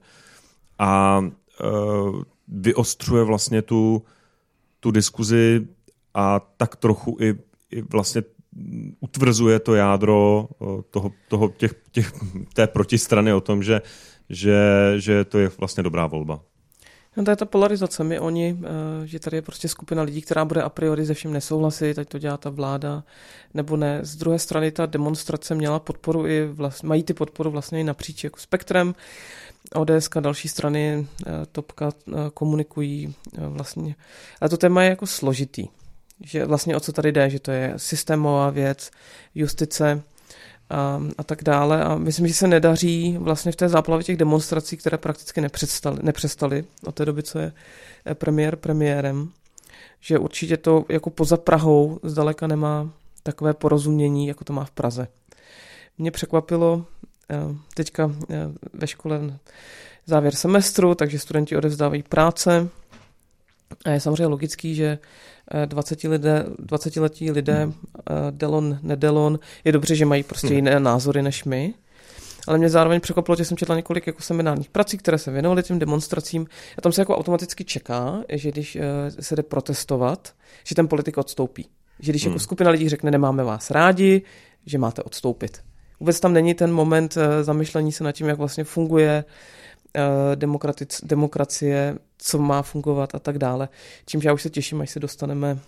[0.80, 1.66] A e,
[2.48, 4.04] vyostřuje vlastně tu,
[4.80, 5.68] tu diskuzi
[6.13, 7.36] a tak trochu i,
[7.72, 8.24] i vlastně
[9.00, 12.12] utvrzuje to jádro e, toho, toho těch, těch,
[12.54, 13.82] té protistrany o tom, že,
[14.30, 14.58] že,
[14.98, 16.42] že to je vlastně dobrá volba.
[17.17, 18.04] No to je ta polarizace.
[18.04, 21.34] My oni, eh, že tady je prostě skupina lidí, která bude a priori se vším
[21.34, 23.04] nesouhlasit, ať to dělá ta vláda,
[23.54, 23.99] nebo ne.
[24.02, 28.23] Z druhé strany ta demonstrace měla podporu i, vlast, mají ty podporu vlastně i napříč
[28.23, 28.95] jako spektrem.
[29.76, 33.95] ODS a další strany eh, Topka eh, komunikují vlastně.
[34.41, 35.67] Ale to téma je jako složitý.
[36.23, 38.91] Že vlastně o co tady jde, že to je systémová věc,
[39.36, 40.04] justice,
[40.74, 41.84] a, a tak dále.
[41.84, 46.66] A myslím, že se nedaří vlastně v té záplavě těch demonstrací, které prakticky nepřestaly, nepřestaly
[46.86, 47.52] od té doby, co je
[48.06, 49.30] eh, premiér premiérem,
[50.00, 52.90] že určitě to jako poza Prahou zdaleka nemá
[53.24, 55.08] takové porozumění, jako to má v Praze.
[55.98, 56.86] Mě překvapilo
[57.30, 57.38] eh,
[57.74, 58.36] teďka eh,
[58.74, 59.40] ve škole
[60.06, 62.70] závěr semestru, takže studenti odevzdávají práce
[63.86, 64.98] a je samozřejmě logický, že
[65.66, 70.56] 20, lidé, 20 letí lidé, eh, Delon, nedelon, je dobře, že mají prostě hmm.
[70.56, 71.74] jiné názory než my,
[72.48, 75.80] ale mě zároveň překvapilo, že jsem četla několik jako seminárních prací, které se věnovaly těm
[75.80, 78.82] demonstracím a tam se jako automaticky čeká, že když eh,
[79.20, 81.68] se jde protestovat, že ten politik odstoupí.
[82.00, 82.36] Že když jako hmm.
[82.36, 84.22] jako skupina lidí řekne, nemáme vás rádi,
[84.66, 85.62] že máte odstoupit.
[86.00, 89.26] Vůbec tam není ten moment eh, zamyšlení se nad tím, jak vlastně funguje
[91.03, 93.69] demokracie co má fungovat a tak dále.
[94.06, 95.60] Čímž já už se těším, až se dostaneme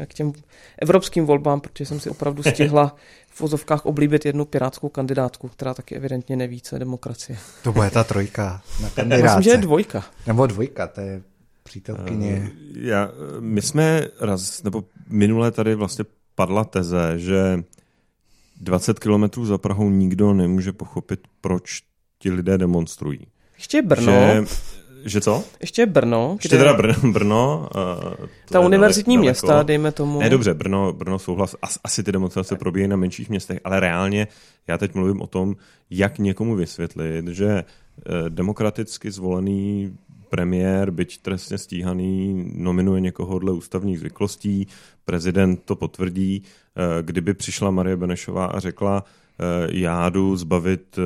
[0.00, 0.32] eh, k těm
[0.78, 2.96] evropským volbám, protože jsem si opravdu stihla
[3.28, 7.38] v vozovkách oblíbit jednu pirátskou kandidátku, která taky evidentně neví, co je demokracie.
[7.62, 9.22] To bude ta trojka na kandidáce.
[9.22, 10.04] Myslím, že je dvojka.
[10.26, 11.22] Nebo dvojka, to je
[11.62, 12.52] přítelkyně.
[12.52, 17.64] Uh, já, my jsme raz, nebo minule tady vlastně padla teze, že
[18.60, 21.82] 20 kilometrů za Prahou nikdo nemůže pochopit, proč
[22.18, 23.20] ti lidé demonstrují.
[23.56, 24.12] Ještě je Brno.
[24.12, 24.44] Že,
[25.04, 25.44] že co?
[25.60, 26.36] Ještě je Brno.
[26.38, 27.12] Ještě teda Brno.
[27.12, 27.68] Brno
[28.20, 29.24] uh, Ta univerzitní daleko.
[29.24, 30.20] města, dejme tomu.
[30.20, 31.56] Ne, dobře, Brno, Brno souhlas.
[31.62, 34.28] As, asi ty demonstrace probíhají na menších městech, ale reálně
[34.66, 35.56] já teď mluvím o tom,
[35.90, 39.96] jak někomu vysvětlit, že uh, demokraticky zvolený
[40.28, 44.66] premiér, byť trestně stíhaný, nominuje někoho dle ústavních zvyklostí,
[45.04, 46.42] prezident to potvrdí.
[46.42, 49.04] Eh, kdyby přišla Marie Benešová a řekla,
[49.70, 51.02] já jdu zbavit eh,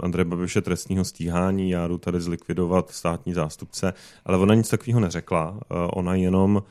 [0.00, 3.92] Andreje Babiše trestního stíhání, já jdu tady zlikvidovat státní zástupce,
[4.24, 5.58] ale ona nic takového neřekla.
[5.70, 6.62] Ona jenom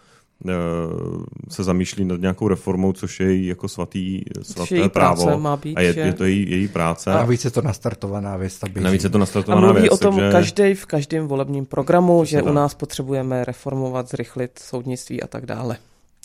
[1.49, 5.39] se zamýšlí nad nějakou reformou, což je její jako svatý, svaté její právo.
[5.39, 7.11] Má být, a je, je to její, její práce.
[7.11, 8.59] A navíc je to nastartovaná věc.
[8.79, 10.31] Navíc je to nastartovaná a mluví věc, o tom takže...
[10.31, 15.77] každý v každém volebním programu, že u nás potřebujeme reformovat, zrychlit soudnictví a tak dále.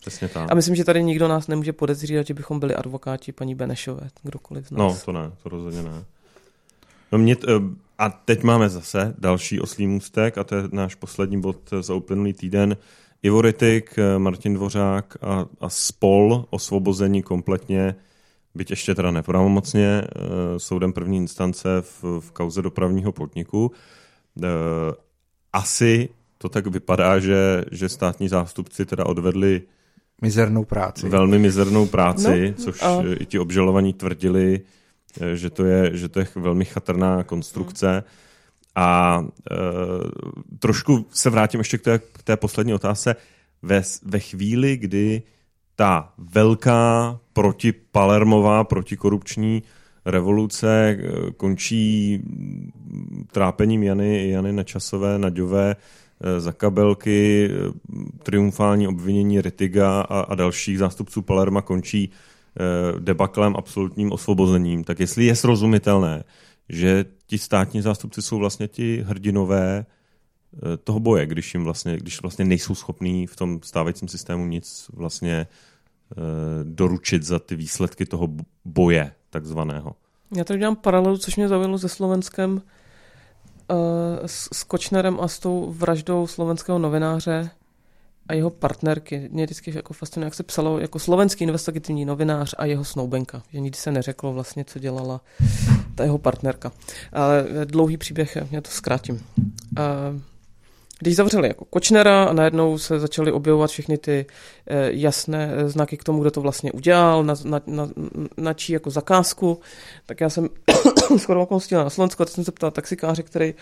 [0.06, 0.52] Přesně tak.
[0.52, 4.66] A myslím, že tady nikdo nás nemůže podezřívat, že bychom byli advokáti paní Benešové, kdokoliv
[4.66, 4.78] z nás.
[4.78, 6.04] No, to ne, to rozhodně ne.
[7.12, 7.46] No mě, t-
[7.98, 12.32] a teď máme zase další oslý můstek a to je náš poslední bod za uplynulý
[12.32, 12.76] týden.
[13.22, 17.94] Ivo Rytik, Martin Dvořák a, a spol osvobození kompletně,
[18.54, 20.08] byť ještě teda nepravomocně, eh,
[20.56, 23.72] soudem první instance v, v kauze dopravního podniku.
[24.42, 24.46] Eh,
[25.52, 29.62] asi to tak vypadá, že, že státní zástupci teda odvedli
[30.22, 31.08] Mizernou práci.
[31.08, 33.02] Velmi mizernou práci, no, což a...
[33.18, 34.60] i ti obžalovaní tvrdili,
[35.20, 38.04] eh, že to je, že to je velmi chatrná konstrukce.
[38.78, 39.56] A e,
[40.58, 43.16] trošku se vrátím ještě k té, k té poslední otázce.
[43.62, 45.22] Ve, ve chvíli, kdy
[45.76, 49.62] ta velká protipalermová, protikorupční
[50.04, 52.22] revoluce eh, končí
[53.32, 55.76] trápením Jany, Jany Načasové, Naďové,
[56.38, 57.72] za kabelky, eh,
[58.22, 65.24] triumfální obvinění Ritiga a, a dalších zástupců Palerma končí eh, debaklem, absolutním osvobozením, tak jestli
[65.24, 66.24] je srozumitelné,
[66.68, 69.86] že ti státní zástupci jsou vlastně ti hrdinové
[70.84, 75.46] toho boje, když jim vlastně, když vlastně nejsou schopní v tom stávajícím systému nic vlastně
[76.62, 78.28] doručit za ty výsledky toho
[78.64, 79.94] boje takzvaného.
[80.36, 82.62] Já tady dělám paralelu, což mě zaujalo se Slovenskem,
[84.26, 87.50] s, s Kočnerem a s tou vraždou slovenského novináře
[88.28, 89.28] a jeho partnerky.
[89.32, 93.42] Mě vždycky jako fascinuje, jak se psalo jako slovenský investigativní novinář a jeho snoubenka.
[93.52, 95.20] Že nikdy se neřeklo vlastně, co dělala
[95.94, 96.72] ta jeho partnerka.
[97.12, 99.14] Ale dlouhý příběh, já to zkrátím.
[99.78, 100.20] Uh,
[100.98, 104.26] když zavřeli jako Kočnera a najednou se začaly objevovat všechny ty
[104.66, 107.88] eh, jasné eh, znaky k tomu, kdo to vlastně udělal, na, na, na,
[108.36, 109.60] na čí jako zakázku,
[110.06, 110.48] tak já jsem
[111.18, 113.54] skoro okolností na Slovensku a jsem se ptal taxikáře, který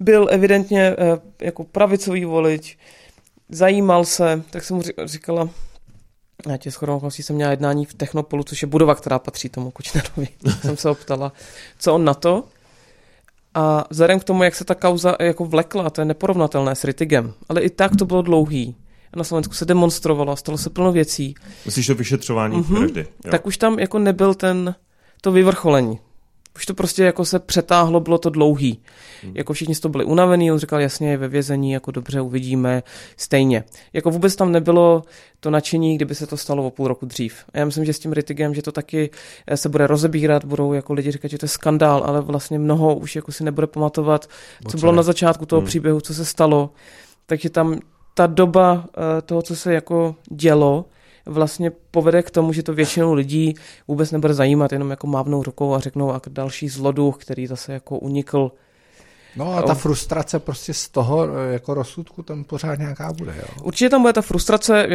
[0.00, 2.78] byl evidentně eh, jako pravicový volič,
[3.48, 5.48] zajímal se, tak jsem mu říkala,
[6.48, 9.70] já tě shodou okolností jsem měla jednání v Technopolu, což je budova, která patří tomu
[9.70, 10.28] Kočnerovi.
[10.60, 11.32] jsem se optala,
[11.78, 12.44] co on na to.
[13.54, 17.34] A vzhledem k tomu, jak se ta kauza jako vlekla, to je neporovnatelné s Ritigem,
[17.48, 18.76] ale i tak to bylo dlouhý.
[19.16, 21.34] Na Slovensku se demonstrovalo, stalo se plno věcí.
[21.64, 22.78] Myslíš to vyšetřování mm-hmm.
[22.78, 23.06] vraždy?
[23.30, 24.74] Tak už tam jako nebyl ten,
[25.20, 25.98] to vyvrcholení.
[26.56, 28.80] Už to prostě jako se přetáhlo, bylo to dlouhý.
[29.22, 29.32] Hmm.
[29.36, 32.82] Jako všichni z toho byli unavený, on říkal, jasně, je ve vězení, jako dobře, uvidíme,
[33.16, 33.64] stejně.
[33.92, 35.02] Jako vůbec tam nebylo
[35.40, 37.44] to nadšení, kdyby se to stalo o půl roku dřív.
[37.52, 39.10] A já myslím, že s tím Ritigem, že to taky
[39.46, 42.94] eh, se bude rozebírat, budou jako lidi říkat, že to je skandál, ale vlastně mnoho
[42.94, 44.28] už jako si nebude pamatovat,
[44.68, 45.68] co bylo na začátku toho hmm.
[45.68, 46.70] příběhu, co se stalo.
[47.26, 47.78] Takže tam
[48.14, 50.84] ta doba eh, toho, co se jako dělo,
[51.26, 53.54] vlastně povede k tomu, že to většinou lidí
[53.88, 57.98] vůbec nebude zajímat, jenom jako mávnou rukou a řeknou a další zloduch, který zase jako
[57.98, 58.52] unikl
[59.36, 63.34] No a ta frustrace prostě z toho jako rozsudku tam pořád nějaká bude.
[63.36, 63.44] Jo?
[63.62, 64.86] Určitě tam bude ta frustrace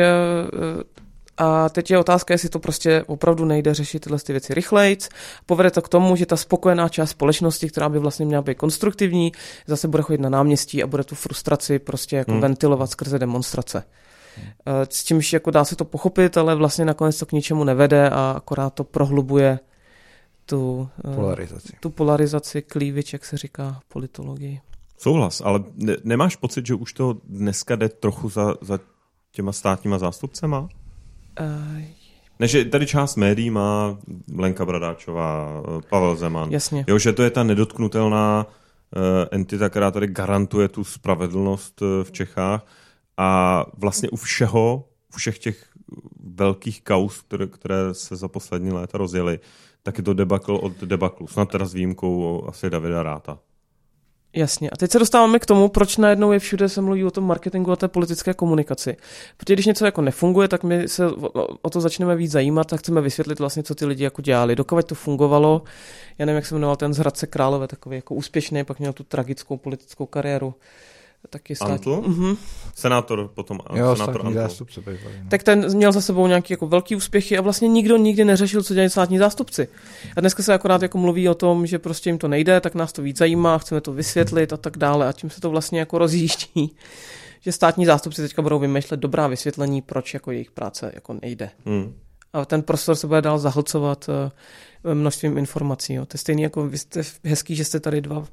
[1.38, 5.10] a teď je otázka, jestli to prostě opravdu nejde řešit tyhle ty věci rychlejc.
[5.46, 9.32] Povede to k tomu, že ta spokojená část společnosti, která by vlastně měla být konstruktivní,
[9.68, 12.42] zase bude chodit na náměstí a bude tu frustraci prostě jako hmm.
[12.42, 13.84] ventilovat skrze demonstrace.
[14.70, 18.10] Eh, s čímž jako dá se to pochopit, ale vlastně nakonec to k ničemu nevede
[18.10, 19.60] a akorát to prohlubuje
[20.46, 24.60] tu eh, polarizaci, tu polarizaci klívič, jak se říká v politologii.
[24.98, 28.80] Souhlas, ale ne, nemáš pocit, že už to dneska jde trochu za, za
[29.32, 30.60] těma státníma zástupcema?
[30.60, 30.68] Uh,
[32.40, 33.98] ne, že tady část médií má
[34.38, 36.52] Lenka Bradáčová, Pavel Zeman.
[36.52, 36.86] Jasně.
[36.88, 42.12] Jo, že to je ta nedotknutelná uh, entita, která tady garantuje tu spravedlnost uh, v
[42.12, 42.66] Čechách
[43.22, 45.66] a vlastně u všeho, u všech těch
[46.24, 49.40] velkých kaus, které, které se za poslední léta rozjeli,
[49.84, 51.28] tak je to debakl od debaklu.
[51.28, 53.40] Snad teda s výjimkou asi Davida Ráta.
[54.34, 54.70] Jasně.
[54.70, 57.72] A teď se dostáváme k tomu, proč najednou je všude se mluví o tom marketingu
[57.72, 58.98] a té politické komunikaci.
[59.38, 61.08] Protože když něco jako nefunguje, tak my se
[61.62, 64.56] o to začneme víc zajímat a chceme vysvětlit vlastně, co ty lidi jako dělali.
[64.56, 65.64] Dokud to fungovalo,
[66.18, 69.04] já nevím, jak se jmenoval ten z Hradce Králové, takový jako úspěšný, pak měl tu
[69.04, 70.54] tragickou politickou kariéru
[71.30, 71.70] taky stát...
[71.70, 72.02] Antl?
[72.06, 72.38] Mm-hmm.
[72.76, 73.60] Senátor potom.
[73.76, 74.40] Jo, senátor Antl.
[74.40, 74.82] zástupce.
[74.88, 75.30] No.
[75.30, 78.74] Tak ten měl za sebou nějaký jako velký úspěchy a vlastně nikdo nikdy neřešil, co
[78.74, 79.68] dělají státní zástupci.
[80.16, 82.94] A dneska se akorát jako mluví o tom, že prostě jim to nejde, tak nás
[82.94, 85.98] to víc zajímá, chceme to vysvětlit a tak dále a tím se to vlastně jako
[85.98, 86.76] rozjíždí
[87.42, 91.50] že státní zástupci teďka budou vymýšlet dobrá vysvětlení, proč jako jejich práce jako nejde.
[91.66, 91.96] Hmm.
[92.34, 95.94] A ten prostor se bude dál zahlcovat uh, množstvím informací.
[95.94, 96.06] Jo.
[96.06, 98.26] To je stejný jako vy jste hezký, že jste tady dva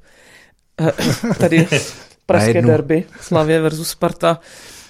[0.81, 0.93] eh,
[1.39, 1.67] tady
[2.27, 4.39] pražské derby, Slavě versus Sparta.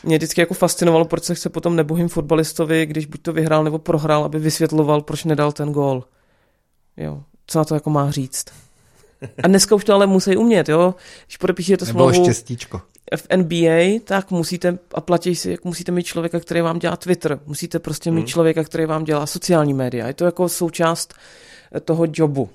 [0.03, 3.79] Mě vždycky jako fascinovalo, proč se chce potom nebohým fotbalistovi, když buď to vyhrál nebo
[3.79, 6.03] prohrál, aby vysvětloval, proč nedal ten gól.
[6.97, 8.45] Jo, co na to jako má říct.
[9.43, 10.95] A dneska už to ale musí umět, jo.
[11.25, 12.81] Když podepíšete smlouvu štěstíčko.
[13.17, 17.39] v NBA, tak musíte, a platí si, jak musíte mít člověka, který vám dělá Twitter,
[17.45, 18.27] musíte prostě mít hmm.
[18.27, 20.07] člověka, který vám dělá sociální média.
[20.07, 21.13] Je to jako součást
[21.85, 22.49] toho jobu.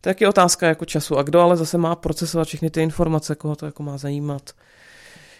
[0.00, 1.18] To je otázka jako času.
[1.18, 4.50] A kdo ale zase má procesovat všechny ty informace, koho to jako má zajímat.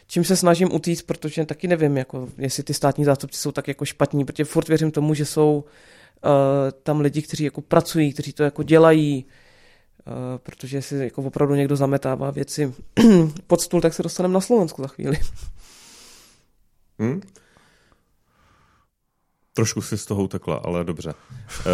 [0.06, 3.84] Čím se snažím utíct, protože taky nevím, jako, jestli ty státní zástupci jsou tak jako
[3.84, 5.64] špatní, protože furt věřím tomu, že jsou
[6.24, 6.30] uh,
[6.82, 9.24] tam lidi, kteří jako pracují, kteří to jako dělají,
[10.06, 12.74] uh, protože si jako opravdu někdo zametává věci
[13.46, 15.16] pod stůl, tak se dostaneme na Slovensku za chvíli.
[16.98, 17.20] Hmm?
[19.54, 21.14] Trošku si z toho utekla, ale dobře.
[21.58, 21.64] Uh,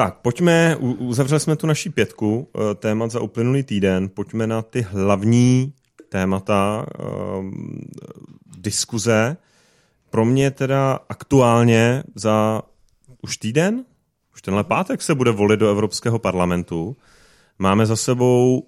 [0.00, 4.86] tak, pojďme, uzavřeli jsme tu naší pětku eh, témat za uplynulý týden, pojďme na ty
[4.90, 5.72] hlavní
[6.08, 6.86] témata
[7.38, 7.80] um,
[8.58, 9.36] diskuze.
[10.10, 12.62] Pro mě teda aktuálně za
[13.22, 13.84] už týden,
[14.34, 16.96] už tenhle pátek se bude volit do Evropského parlamentu.
[17.58, 18.66] Máme za sebou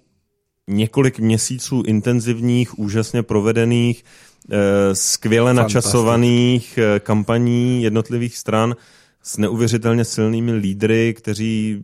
[0.67, 4.03] několik měsíců intenzivních, úžasně provedených,
[4.51, 8.75] eh, skvěle načasovaných kampaní jednotlivých stran
[9.23, 11.83] s neuvěřitelně silnými lídry, kteří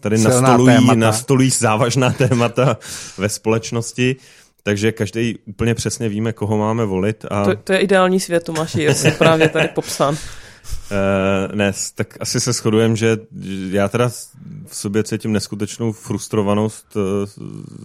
[0.00, 2.78] tady nastolují, nastolují závažná témata
[3.18, 4.16] ve společnosti.
[4.62, 7.24] Takže každý úplně přesně víme, koho máme volit.
[7.30, 7.44] A...
[7.44, 10.14] To, to je ideální svět, Tomáši, já jsem právě tady popsán.
[10.14, 10.18] Uh,
[11.54, 13.18] ne, tak asi se shodujeme, že
[13.70, 14.08] já teda
[14.66, 17.02] v sobě cítím neskutečnou frustrovanost uh,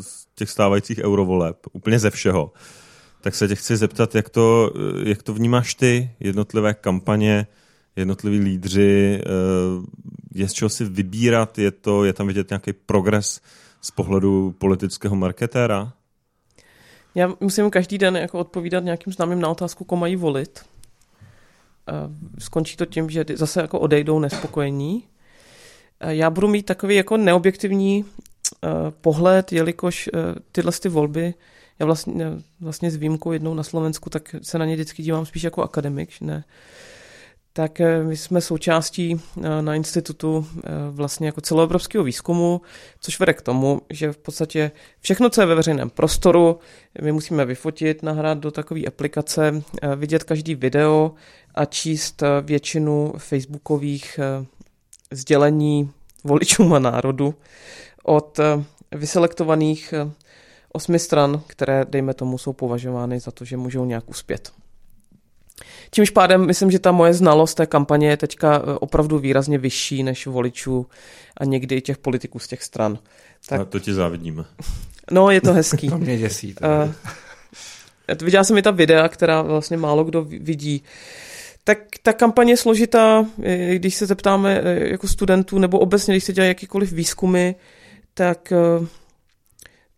[0.01, 2.51] z těch stávajících eurovoleb, úplně ze všeho.
[3.21, 7.47] Tak se tě chci zeptat, jak to, jak to vnímáš ty, jednotlivé kampaně,
[7.95, 9.29] jednotliví lídři, eh,
[10.35, 13.41] je z čeho si vybírat, je, to, je tam vidět nějaký progres
[13.81, 15.93] z pohledu politického marketéra?
[17.15, 20.65] Já musím každý den jako odpovídat nějakým známým na otázku, koho mají volit.
[22.39, 25.03] Skončí to tím, že zase jako odejdou nespokojení.
[25.99, 28.67] Já budu mít takový jako neobjektivní eh,
[29.01, 30.19] pohled, jelikož eh,
[30.51, 31.33] tyhle ty volby,
[31.79, 32.25] já vlastně,
[32.59, 36.21] vlastně s výjimkou jednou na Slovensku, tak se na ně vždycky dívám spíš jako akademik,
[36.21, 36.43] ne
[37.57, 42.61] tak eh, my jsme součástí eh, na institutu eh, vlastně jako celoevropského výzkumu,
[42.99, 46.59] což vede k tomu, že v podstatě všechno, co je ve veřejném prostoru,
[47.01, 49.63] my musíme vyfotit, nahrát do takové aplikace,
[49.95, 51.13] vidět každý video
[51.55, 54.19] a číst většinu facebookových
[55.11, 55.91] sdělení
[56.23, 57.35] voličům a národu
[58.03, 58.39] od
[58.91, 59.93] vyselektovaných
[60.73, 64.51] osmi stran, které, dejme tomu, jsou považovány za to, že můžou nějak uspět.
[65.91, 70.03] Čímž pádem myslím, že ta moje znalost té kampaně je teďka eh, opravdu výrazně vyšší
[70.03, 70.87] než voličů
[71.37, 72.99] a někdy i těch politiků z těch stran.
[73.49, 73.61] Tak...
[73.61, 74.45] A to ti závidíme.
[75.11, 75.89] No, je to hezký.
[75.89, 76.55] to mě děsí.
[76.63, 76.91] Uh,
[78.21, 80.83] viděla jsem i ta videa, která vlastně málo kdo vidí.
[81.63, 83.25] Tak ta kampaně je složitá,
[83.73, 87.51] když se zeptáme eh, jako studentů, nebo obecně, když se dělají jakýkoliv výzkumy,
[88.13, 88.53] tak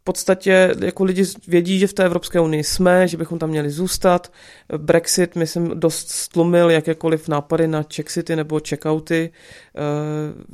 [0.07, 4.31] podstatě jako lidi vědí, že v té Evropské unii jsme, že bychom tam měli zůstat.
[4.77, 9.81] Brexit, myslím, dost stlumil jakékoliv nápady na check-city nebo checkouty, eh,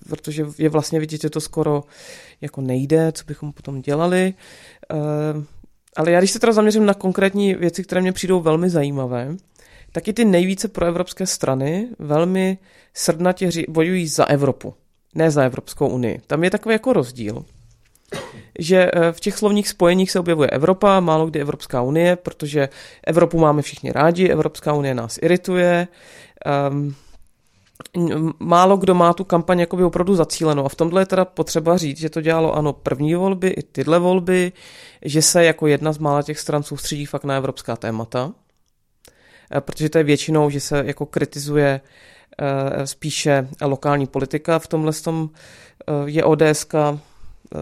[0.10, 1.84] protože je vlastně vidět, že to skoro
[2.42, 4.34] jako nejde, co bychom potom dělali.
[4.34, 4.96] Eh,
[5.96, 9.36] ale já když se teda zaměřím na konkrétní věci, které mě přijdou velmi zajímavé,
[9.92, 12.58] tak i ty nejvíce proevropské strany velmi
[12.94, 14.74] srdnatě bojují za Evropu,
[15.16, 16.22] ne za Evropskou unii.
[16.28, 17.46] Tam je takový jako rozdíl
[18.60, 22.70] že eh, v těch slovních spojeních se objevuje Evropa, málo kdy Evropská unie, protože
[23.08, 25.88] Evropu máme všichni rádi, Evropská unie nás irituje.
[26.72, 26.96] Um,
[28.40, 31.98] málo kdo má tu kampaň jakoby opravdu zacílenou a v tomhle je teda potřeba říct,
[31.98, 34.52] že to dělalo ano první volby i tyhle volby,
[35.06, 38.32] že se jako jedna z mála těch stran soustředí fakt na evropská témata.
[39.60, 41.82] protože to je většinou, že se jako kritizuje
[42.86, 44.60] spíše lokální politika.
[44.60, 45.30] V tomhle tom
[46.06, 46.76] je ODSK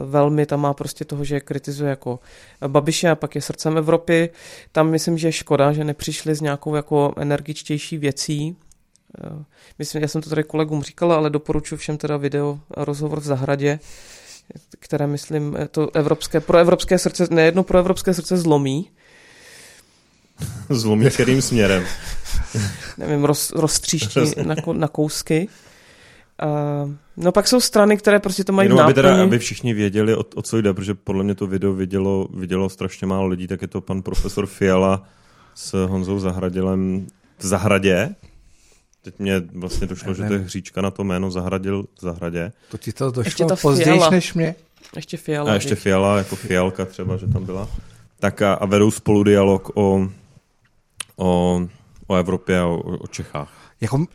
[0.05, 2.19] velmi, tam má prostě toho, že kritizuje jako
[2.67, 4.29] Babiše a pak je srdcem Evropy.
[4.71, 8.55] Tam myslím, že je škoda, že nepřišli s nějakou jako energičtější věcí.
[9.23, 9.43] Eh,
[9.79, 13.79] myslím, já jsem to tady kolegům říkala, ale doporučuji všem teda video rozhovor v zahradě,
[14.79, 18.89] které myslím to evropské, pro evropské srdce, nejedno pro evropské srdce zlomí.
[20.69, 21.85] Zlomí kterým směrem?
[22.97, 25.47] Nevím, roz, roztříští na, na kousky.
[26.43, 30.15] Uh, no pak jsou strany, které prostě to mají Jenom aby, teda, aby všichni věděli,
[30.15, 33.61] o, o co jde, protože podle mě to video vidělo, vidělo strašně málo lidí, tak
[33.61, 35.03] je to pan profesor Fiala
[35.55, 38.15] s Honzou Zahradilem v Zahradě.
[39.01, 42.51] Teď mě vlastně došlo, že to je hříčka na to jméno Zahradil v Zahradě.
[42.71, 44.55] To ti to došlo to později než mě.
[44.95, 45.51] Ještě Fiala.
[45.51, 47.67] A ještě Fiala, jako Fialka třeba, že tam byla.
[48.19, 50.07] Tak a, a vedou spolu dialog o,
[51.15, 51.61] o,
[52.07, 53.49] o Evropě a o, o Čechách.
[53.81, 54.05] Jako,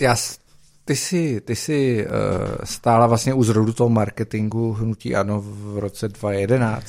[0.00, 0.16] já
[0.84, 2.12] ty jsi, ty jsi uh,
[2.64, 6.86] stála vlastně u zrodu toho marketingu hnutí ANO v roce 2011.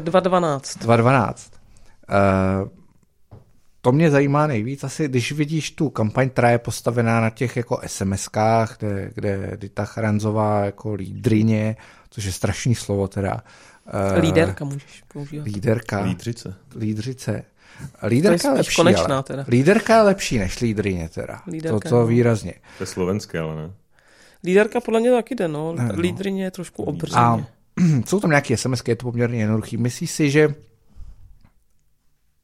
[0.00, 0.78] 2012.
[0.78, 1.52] 2012.
[2.62, 2.68] Uh,
[3.80, 7.76] to mě zajímá nejvíc asi, když vidíš tu kampaň, která je postavená na těch jako
[7.76, 11.76] SMS-kách, kde, kde Dita Charanzová jako lídrině,
[12.10, 13.40] což je strašný slovo teda.
[14.14, 15.44] Uh, Líderka můžeš používat.
[15.44, 16.00] Líderka.
[16.00, 16.54] Lídřice.
[16.76, 17.44] Lídřice.
[18.06, 19.22] Líderka je lepší, konečná, ale.
[19.22, 19.44] Teda.
[19.48, 21.42] Líderka je lepší než lídrině teda.
[21.46, 22.06] Líderka, to, to no.
[22.06, 22.54] výrazně.
[22.78, 23.72] To je slovenské, ale ne.
[24.44, 25.72] Líderka podle mě taky jde, no.
[25.72, 25.88] No.
[25.94, 27.20] Lídrině je trošku obrzeně.
[27.20, 27.46] A
[28.06, 29.76] jsou tam nějaké SMS, je to poměrně jednoduchý.
[29.76, 30.54] Myslíš si, že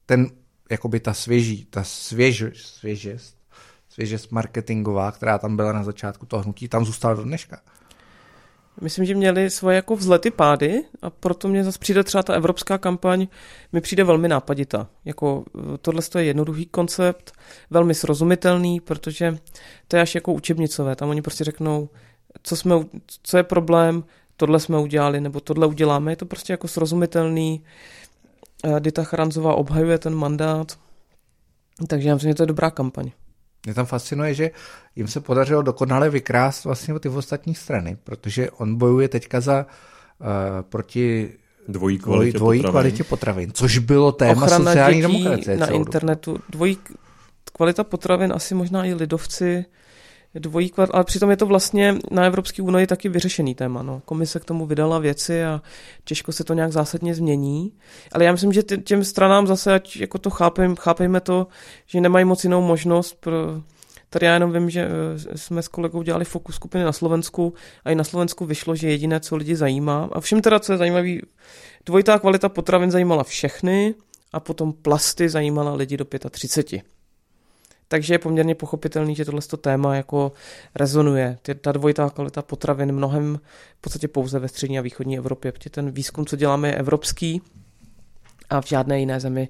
[0.07, 0.31] ten,
[0.71, 3.37] jakoby ta svěží, ta svěž, svěžest,
[3.88, 7.61] svěžest marketingová, která tam byla na začátku toho hnutí, tam zůstala do dneška?
[8.80, 12.78] Myslím, že měli svoje jako vzlety pády a proto mě zase přijde třeba ta evropská
[12.78, 13.26] kampaň,
[13.72, 14.88] mi přijde velmi nápaditá.
[15.04, 17.33] Jako eh, tohle je jednoduchý koncept,
[17.70, 19.38] velmi srozumitelný, protože
[19.88, 20.96] to je až jako učebnicové.
[20.96, 21.88] Tam oni prostě řeknou,
[22.42, 22.74] co, jsme,
[23.22, 24.04] co je problém,
[24.37, 26.12] tohle jsme udělali, nebo tohle uděláme.
[26.12, 27.64] Je to prostě jako srozumitelný.
[28.64, 30.78] Eh, Dita Charanzová obhajuje ten mandát,
[31.87, 33.11] takže já myslím, že to je dobrá kampaň.
[33.66, 34.51] Mě tam fascinuje, že
[34.96, 39.66] jim se podařilo dokonale vykrást vlastně ty ostatní strany, protože on bojuje teďka za
[40.20, 40.27] uh,
[40.62, 41.33] proti
[41.68, 42.73] dvojí kvalitě, dvojí potravin.
[42.73, 45.57] kvalitě potravin, což bylo téma Ochrana sociální demokracie.
[45.57, 46.38] na internetu.
[46.49, 46.79] Dvojí
[47.53, 49.64] kvalita potravin asi možná i lidovci
[50.35, 53.83] dvojí kvart, ale přitom je to vlastně na Evropské unii taky vyřešený téma.
[53.83, 54.03] No.
[54.05, 55.62] Komise k tomu vydala věci a
[56.05, 57.73] těžko se to nějak zásadně změní.
[58.12, 61.47] Ale já myslím, že těm stranám zase, ať jako to chápem, chápejme to,
[61.87, 63.62] že nemají moc jinou možnost pro,
[64.12, 67.90] Tady já jenom vím, že eh, jsme s kolegou dělali fokus skupiny na Slovensku a
[67.90, 71.09] i na Slovensku vyšlo, že jediné, co lidi zajímá, a všem teda, co je zajímavé,
[71.87, 73.95] dvojitá kvalita potravin zajímala všechny
[74.33, 76.99] a potom plasty zajímala lidi do 35.
[77.92, 80.33] Takže je poměrně pochopitelný, že tohle téma jako
[80.74, 81.38] rezonuje.
[81.61, 83.40] Ta dvojitá kvalita potravin mnohem
[83.79, 87.42] v podstatě pouze ve střední a východní Evropě, protože ten výzkum, co děláme, je evropský
[88.50, 89.48] a v žádné jiné zemi,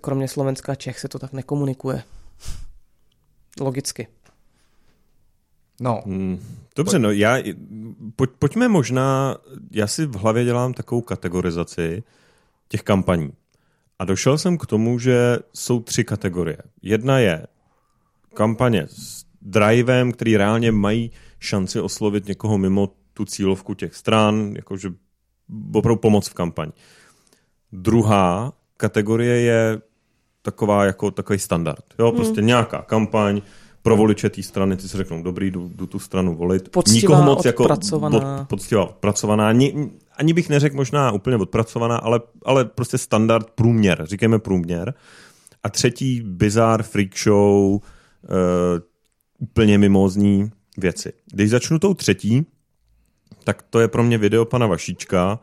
[0.00, 2.02] kromě Slovenska a Čech, se to tak nekomunikuje.
[3.60, 4.06] Logicky.
[5.80, 6.02] No.
[6.06, 6.40] Hmm,
[6.76, 7.38] dobře, no já,
[8.16, 9.36] pojď, pojďme možná,
[9.70, 12.02] já si v hlavě dělám takovou kategorizaci
[12.68, 13.32] těch kampaní.
[13.98, 16.58] A došel jsem k tomu, že jsou tři kategorie.
[16.82, 17.46] Jedna je
[18.34, 24.90] kampaně s drivem, který reálně mají šanci oslovit někoho mimo tu cílovku těch stran, jakože
[25.74, 26.72] opravdu pomoc v kampani.
[27.72, 29.80] Druhá kategorie je
[30.42, 31.84] taková jako takový standard.
[31.98, 32.16] Jo, hmm.
[32.16, 33.42] prostě nějaká kampaň,
[33.88, 36.68] pro voliče té strany, ty si řeknou, dobrý, jdu, jdu tu stranu volit.
[36.68, 38.16] Poctivá, Nikoho moc odpracovaná.
[38.16, 39.48] jako pod, poctivá, odpracovaná.
[39.48, 44.94] Ani, ani bych neřekl možná úplně odpracovaná, ale, ale prostě standard, průměr, říkáme průměr.
[45.62, 47.80] A třetí, bizar, freak show, uh,
[49.38, 51.12] úplně mimózní věci.
[51.32, 52.46] Když začnu tou třetí,
[53.44, 55.40] tak to je pro mě video pana Vašíčka,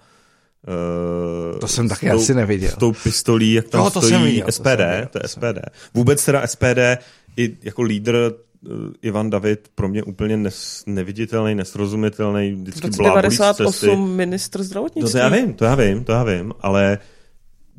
[1.54, 2.72] Uh, to jsem taky tou, asi neviděl.
[2.72, 5.60] S tou pistolí, jak tam no, to stojí viděl, SPD, to, to je SPD.
[5.94, 6.80] Vůbec teda SPD
[7.38, 8.32] i jako lídr
[8.68, 8.72] uh,
[9.02, 15.20] Ivan David pro mě úplně nes, neviditelný, nesrozumitelný, vždycky v 98 ministr zdravotnictví.
[15.20, 17.00] No to já vím, to já vím, to já vím, ale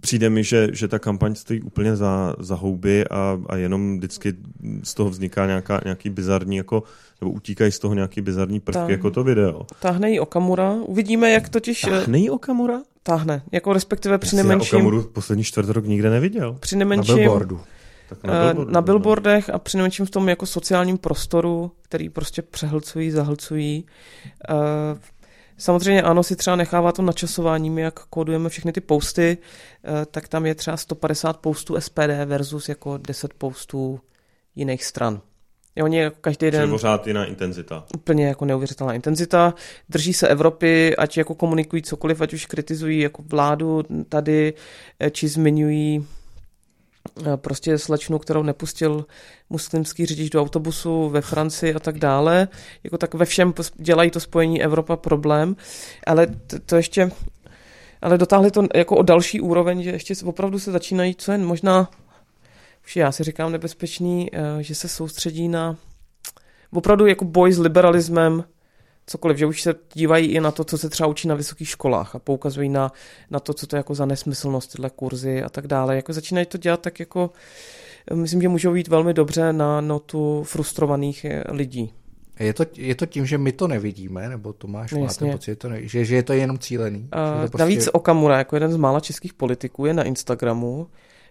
[0.01, 4.35] přijde mi, že, že ta kampaň stojí úplně za, za houby a, a jenom vždycky
[4.83, 6.83] z toho vzniká nějaká, nějaký bizarní, jako,
[7.21, 8.93] nebo utíkají z toho nějaký bizarní prvky, Táhne.
[8.93, 9.67] jako to video.
[9.81, 10.73] Táhne jí Okamura.
[10.73, 11.85] Uvidíme, jak totiž...
[11.85, 12.81] Eh, Táhne jí Okamura?
[13.03, 13.43] Táhne.
[13.53, 14.77] Jako respektive při nejmenším...
[14.77, 16.57] Já Okamuru poslední čtvrt rok nikde neviděl.
[16.61, 17.15] Při nejmenším...
[17.15, 17.61] Na billboardu.
[18.09, 22.09] Tak na, eh, billboardu, na billboardech a při nejmenším v tom jako sociálním prostoru, který
[22.09, 23.87] prostě přehlcují, zahlcují.
[24.51, 24.99] Uh,
[25.59, 29.39] Samozřejmě ano, si třeba nechává to načasování, my jak kódujeme všechny ty posty,
[29.85, 34.01] eh, tak tam je třeba 150 postů SPD versus jako 10 postů
[34.55, 35.21] jiných stran.
[35.77, 36.71] Je oni jako každý den...
[36.71, 37.85] Pořád jiná intenzita.
[37.95, 39.55] Úplně jako neuvěřitelná intenzita.
[39.89, 44.55] Drží se Evropy, ať jako komunikují cokoliv, ať už kritizují jako vládu tady,
[45.01, 46.16] eh, či zmiňují eh,
[47.37, 49.07] prostě slečnu, kterou nepustil
[49.51, 52.49] muslimský řidič do autobusu ve Francii a tak dále.
[52.85, 55.57] Jako tak ve všem dělají to spojení Evropa problém,
[56.07, 57.11] ale to, to ještě
[58.03, 61.91] ale dotáhli to jako o další úroveň, že ještě opravdu se začínají, co jen možná
[62.87, 65.77] už já si říkám nebezpečný, eh, že se soustředí na
[66.73, 68.45] opravdu jako boj s liberalismem,
[69.07, 72.15] cokoliv, že už se dívají i na to, co se třeba učí na vysokých školách
[72.15, 72.93] a poukazují na,
[73.31, 75.97] na to, co to je jako za nesmyslnost, tyhle kurzy a tak dále.
[75.97, 77.31] Jako začínají to dělat tak jako,
[78.15, 81.93] myslím, že můžou jít velmi dobře na notu frustrovaných eh, lidí.
[82.39, 85.51] Je to, je to tím, že my to nevidíme, nebo to máš, no, máte pocit,
[85.51, 86.99] že, to ne, že, že je to jenom cílený?
[86.99, 87.59] Uh, prostě...
[87.59, 90.87] Navíc Okamura, jako jeden z mála českých politiků, je na Instagramu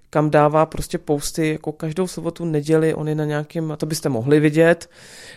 [0.10, 4.10] kam dává prostě posty jako každou sobotu, neděli, on je na nějakém, a to byste
[4.10, 4.90] mohli vidět,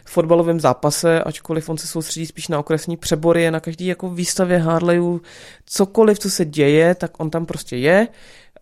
[0.04, 4.58] fotbalovém zápase, ačkoliv on se soustředí spíš na okresní přebory, je na každý jako výstavě
[4.58, 5.20] Harleyů,
[5.66, 8.08] cokoliv, co se děje, tak on tam prostě je.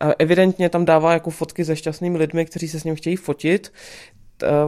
[0.01, 3.73] A evidentně tam dává jako fotky se šťastnými lidmi, kteří se s ním chtějí fotit,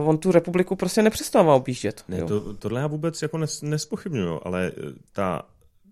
[0.05, 2.03] on tu republiku prostě nepřestává objíždět.
[2.07, 4.71] Ne, to, tohle já vůbec jako nes, nespochybnuju, ale
[5.13, 5.41] ta,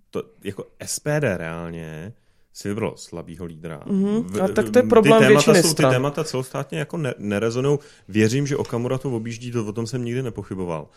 [0.10, 2.14] to, jako SPD reálně
[2.58, 3.80] si vybral slabýho lídra.
[3.86, 4.43] Mm-hmm.
[4.43, 7.80] A tak to je problém ty témata jsou, Ty témata celostátně jako ne, nerezonují.
[8.08, 10.89] Věřím, že Okamura to objíždí, to o tom jsem nikdy nepochyboval.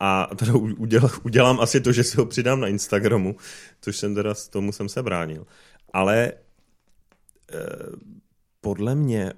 [0.00, 3.36] A teda uděl, udělám asi to, že si ho přidám na Instagramu,
[3.80, 5.46] což jsem teda s tomu jsem se bránil.
[5.92, 6.32] Ale e,
[8.60, 9.32] podle mě e,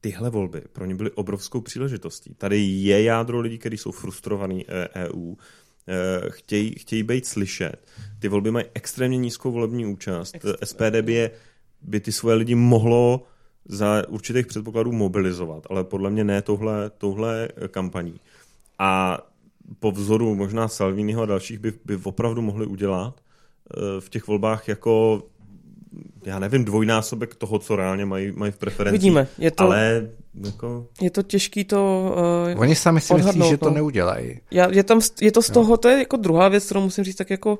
[0.00, 2.34] tyhle volby pro ně byly obrovskou příležitostí.
[2.34, 5.67] Tady je jádro lidí, kteří jsou frustrovaní EU, Eh,
[6.28, 7.76] chtějí, chtějí být slyšet.
[8.18, 10.34] Ty volby mají extrémně nízkou volební účast.
[10.34, 10.58] Extrémně.
[10.64, 11.30] SPD by, je,
[11.82, 13.22] by ty svoje lidi mohlo
[13.64, 18.20] za určitých předpokladů mobilizovat, ale podle mě ne touhle, touhle kampaní.
[18.78, 19.18] A
[19.80, 24.68] po vzoru možná Salviniho a dalších by, by opravdu mohli udělat eh, v těch volbách
[24.68, 25.22] jako
[26.24, 28.98] já nevím, dvojnásobek toho, co reálně mají, mají v preferenci.
[28.98, 30.10] Vidíme, je to, ale
[30.44, 30.86] jako...
[31.00, 32.12] je to těžký to
[32.54, 33.74] uh, Oni sami si myslí, že to no.
[33.74, 34.40] neudělají.
[34.50, 37.16] Já, je, tam, je to z toho, to je jako druhá věc, kterou musím říct,
[37.16, 37.58] tak jako,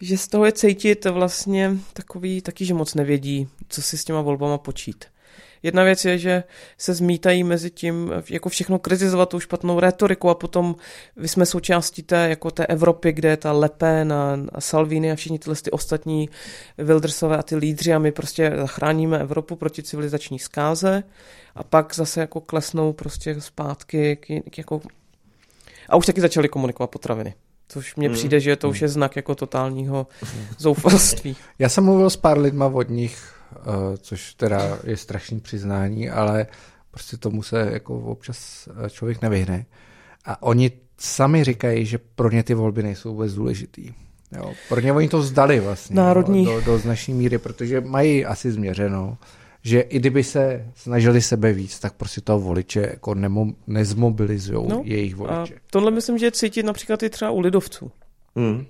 [0.00, 4.20] že z toho je cítit vlastně takový, taky, že moc nevědí, co si s těma
[4.20, 5.04] volbama počít.
[5.62, 6.44] Jedna věc je, že
[6.78, 10.76] se zmítají mezi tím, jako všechno kritizovat tu špatnou retoriku a potom
[11.16, 15.16] vy jsme součástí té, jako té Evropy, kde je ta Pen a, a Salvini a
[15.16, 16.28] všichni tyhle ty ostatní
[16.78, 21.02] Wildersové a ty lídři a my prostě zachráníme Evropu proti civilizační zkáze
[21.54, 24.80] a pak zase jako klesnou prostě zpátky k, k jako...
[25.88, 27.34] A už taky začali komunikovat potraviny.
[27.68, 28.16] Což mně hmm.
[28.16, 30.06] přijde, že to už je znak jako totálního
[30.58, 31.36] zoufalství.
[31.58, 33.39] Já jsem mluvil s pár lidma vodních Eh,
[33.98, 36.46] což teda je strašný přiznání, ale
[36.90, 39.66] prostě tomu se jako občas eh, člověk nevyhne.
[40.24, 43.92] A oni sami říkají, že pro ně ty volby nejsou vůbec důležitý.
[44.36, 46.44] Jo, pro ně oni to zdali vlastně Národní.
[46.44, 49.18] Jo, do, do značné míry, protože mají asi změřeno,
[49.62, 54.82] že i kdyby se snažili sebe víc, tak prostě toho voliče jako nemo, nezmobilizují no,
[54.84, 55.54] jejich voliče.
[55.54, 57.90] A tohle myslím, že je cítit například i třeba u lidovců,
[58.36, 58.66] hmm.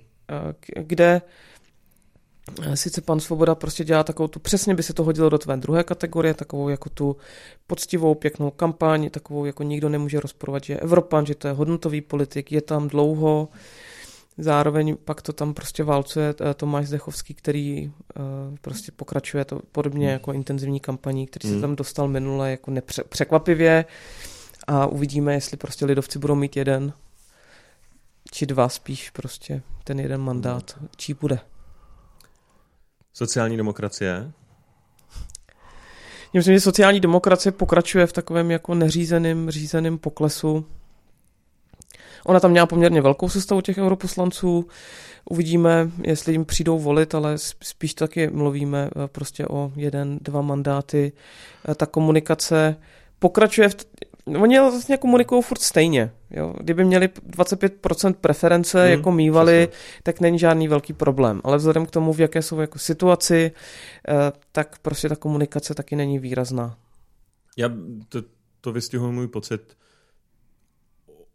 [0.81, 1.21] kde Eh,
[2.73, 5.83] sice pan Svoboda prostě dělá takovou tu, přesně by se to hodilo do tvé druhé
[5.83, 7.17] kategorie, takovou jako tu
[7.67, 12.01] poctivou, pěknou kampaň, takovou jako nikdo nemůže rozporovat, že je Evropan, že to je hodnotový
[12.01, 13.49] politik, je tam dlouho,
[14.37, 18.23] zároveň pak to tam prostě válcuje eh, Tomáš Zdechovský, který uh,
[18.61, 20.13] prostě pokračuje to podobně hmm.
[20.13, 21.57] jako intenzivní kampaní, který hmm.
[21.57, 23.85] se tam dostal minule jako nepřekvapivě
[24.67, 26.93] a uvidíme, jestli prostě lidovci budou mít jeden
[28.31, 31.39] či dva spíš prostě ten jeden mandát, čí bude.
[33.13, 34.31] Sociální demokracie?
[36.33, 40.65] Já myslím, že sociální demokracie pokračuje v takovém jako neřízeným, řízeným poklesu.
[42.25, 44.67] Ona tam měla poměrně velkou sestavu těch europoslanců.
[45.29, 51.11] Uvidíme, jestli jim přijdou volit, ale spíš taky mluvíme eh, prostě o jeden, dva mandáty.
[51.69, 52.75] Eh, ta komunikace
[53.19, 53.75] pokračuje v,
[54.25, 56.11] oni vlastně komunikují furt stejně.
[56.29, 56.53] Jo?
[56.59, 60.01] Kdyby měli 25% preference, hmm, jako mývali, přesně.
[60.03, 61.41] tak není žádný velký problém.
[61.43, 63.51] Ale vzhledem k tomu, v jaké jsou jako situaci,
[64.07, 66.77] eh, tak prostě ta komunikace taky není výrazná.
[67.57, 67.69] Já
[68.09, 68.23] to,
[68.61, 69.77] to vystihuji můj pocit.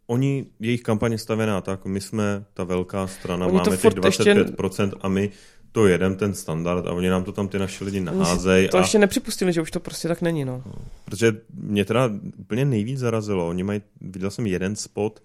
[0.07, 4.97] Oni, jejich kampaně stavěná tak, my jsme ta velká strana, oni máme těch 25% ještě...
[5.01, 5.31] a my
[5.71, 8.69] to jedem ten standard a oni nám to tam ty naše lidi naházejí.
[8.69, 8.79] To a...
[8.81, 10.63] ještě nepřipustili, že už to prostě tak není, no.
[11.05, 15.23] Protože mě teda úplně nejvíc zarazilo, oni mají, viděl jsem jeden spot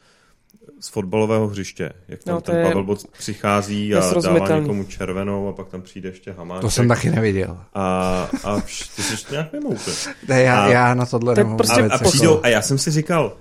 [0.81, 4.61] z fotbalového hřiště, jak tam No, no, to ten je Pavel Boc přichází a dává
[4.61, 6.61] někomu červenou a pak tam přijde ještě Hamáček.
[6.61, 7.59] To jsem taky neviděl.
[7.75, 9.97] A, a vš- ty jsi nějak mimo úplně.
[10.29, 12.79] Ne, já, A- já na tohle To prostě A, a, jako- přijdou, a já jsem
[12.79, 13.37] si říkal,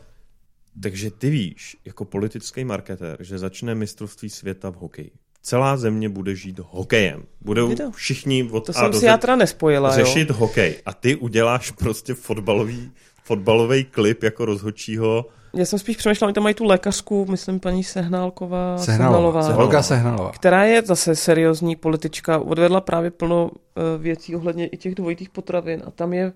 [0.83, 5.11] takže ty víš, jako politický marketér, že začne mistrovství světa v hokeji.
[5.43, 7.23] Celá země bude žít hokejem.
[7.41, 9.95] Budou všichni od To A jsem do si já teda nespojila, jo.
[9.95, 10.75] řešit hokej.
[10.85, 12.91] A ty uděláš prostě fotbalový,
[13.23, 15.25] fotbalový klip jako rozhodčího.
[15.53, 19.41] Já jsem spíš přemýšlela, oni tam mají tu lékařku, myslím paní Sehnálková, Sehnalová.
[19.41, 20.31] Sehnalová, Olga Sehnalová.
[20.31, 25.83] která je zase seriózní politička, odvedla právě plno eh, věcí ohledně i těch dvojitých potravin
[25.87, 26.33] a tam je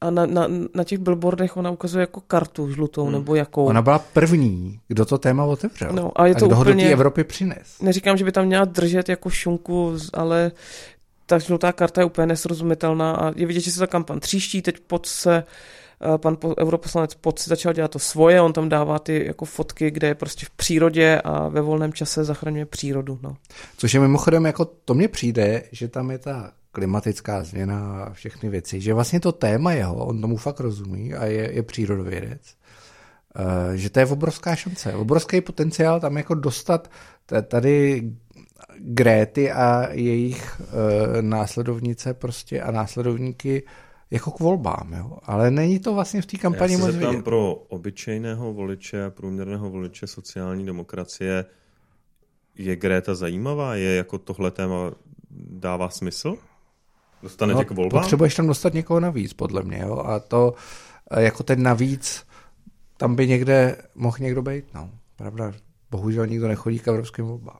[0.00, 3.12] a na, na, na těch billboardech ona ukazuje jako kartu žlutou hmm.
[3.12, 3.64] nebo jakou.
[3.64, 5.92] Ona byla první, kdo to téma otevřel.
[5.92, 7.80] No, a je to a kdo ho do úplně- té Evropy přines.
[7.80, 10.52] Neříkám, že by tam měla držet jako šunku, ale
[11.26, 14.80] ta žlutá karta je úplně nesrozumitelná a je vidět, že se ta kampaň tříští, teď
[14.80, 15.44] pod se
[16.14, 19.44] eh, pan po- europoslanec Pod si začal dělat to svoje, on tam dává ty jako
[19.44, 23.18] fotky, kde je prostě v přírodě a ve volném čase zachraňuje přírodu.
[23.22, 23.36] No.
[23.76, 28.48] Což je mimochodem, jako to mně přijde, že tam je ta klimatická změna a všechny
[28.48, 32.42] věci, že vlastně to téma jeho, on tomu fakt rozumí a je, je přírodovědec,
[33.36, 36.90] eh, že to je obrovská šance, obrovský potenciál tam jako dostat
[37.48, 38.04] tady
[38.78, 43.62] Gréty a jejich uh, následovnice prostě a následovníky
[44.10, 45.18] jako k volbám, jo.
[45.22, 47.24] Ale není to vlastně v té Já kampani se moc zeptám vidět.
[47.24, 51.44] pro obyčejného voliče, průměrného voliče sociální demokracie,
[52.54, 53.74] je Greta zajímavá?
[53.74, 54.92] Je jako tohle téma
[55.36, 56.36] dává smysl?
[57.26, 57.96] Dostane tě k volbám?
[57.96, 59.98] No, potřebuješ tam dostat někoho navíc, podle mě, jo.
[59.98, 60.54] A to
[61.10, 62.24] eh, jako ten navíc,
[62.96, 64.90] tam by někde mohl někdo být, no.
[65.16, 65.52] Pravda,
[65.90, 67.58] bohužel nikdo nechodí k evropským volbám.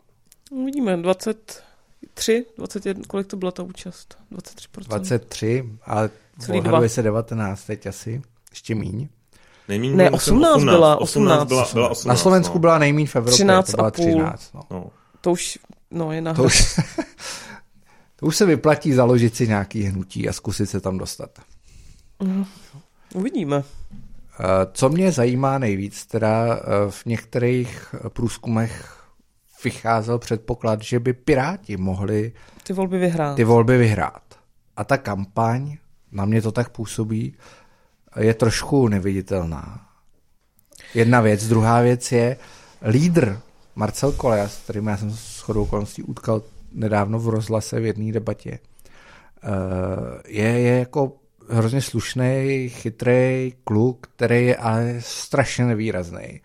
[0.51, 4.17] Uvidíme, 23, 21, kolik to byla ta účast?
[4.33, 4.85] 23%.
[4.87, 6.11] 23, ale
[6.59, 9.09] odhaduje se 19 teď asi, ještě míň.
[9.69, 12.61] Nejmíň Ne, bylo, myslím, 18 byla, 18 byla, byla 18, Na Slovensku no.
[12.61, 14.05] byla nejmíň v Evropě, 13 to byla a půl.
[14.05, 14.55] 13.
[14.55, 14.63] No.
[14.71, 14.87] No.
[15.21, 15.59] To už,
[15.91, 16.81] no, je na To, už,
[18.17, 21.31] to už se vyplatí založit si nějaký hnutí a zkusit se tam dostat.
[23.15, 23.63] Uvidíme.
[24.41, 26.61] Eh, Co mě zajímá nejvíc, teda eh,
[26.91, 28.93] v některých průzkumech
[29.65, 33.37] vycházel předpoklad, že by Piráti mohli Ty volby vyhrát.
[33.37, 34.23] ty volby vyhrát.
[34.77, 35.77] A ta kampaň,
[36.13, 37.35] na mě to tak působí,
[38.21, 39.87] je trošku neviditelná.
[40.95, 41.49] Jedna věc.
[41.49, 42.37] Druhá věc je
[42.89, 43.41] lídr
[43.75, 46.43] Marcel Kolejas, s kterým já jsem s chodou okolností utkal
[46.77, 48.59] nedávno v rozhlase v jedné debatě.
[49.43, 49.49] eh,
[50.29, 51.13] Je, je jako
[51.49, 56.41] hrozně slušný, chytrý kluk, který je ale strašně nevýrazný.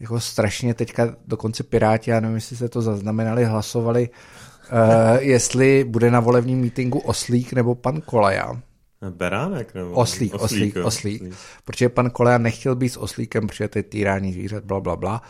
[0.00, 6.10] Jako strašně teďka dokonce Piráti, já nevím, jestli se to zaznamenali, hlasovali, uh, jestli bude
[6.10, 8.62] na volebním mítingu Oslík nebo pan Kolaja.
[9.10, 9.74] Beránek?
[9.74, 9.90] Nebo?
[9.90, 11.22] Oslík, oslík, jo, oslík.
[11.64, 15.22] Protože pan Kolaja nechtěl být s oslíkem, protože to je týrání zvířat, bla, bla, bla.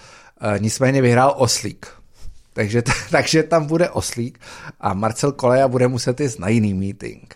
[0.42, 1.86] Uh, nicméně vyhrál oslík.
[2.58, 4.40] Takže, takže tam bude oslík
[4.80, 7.34] a Marcel Koleja bude muset jít na jiný meeting.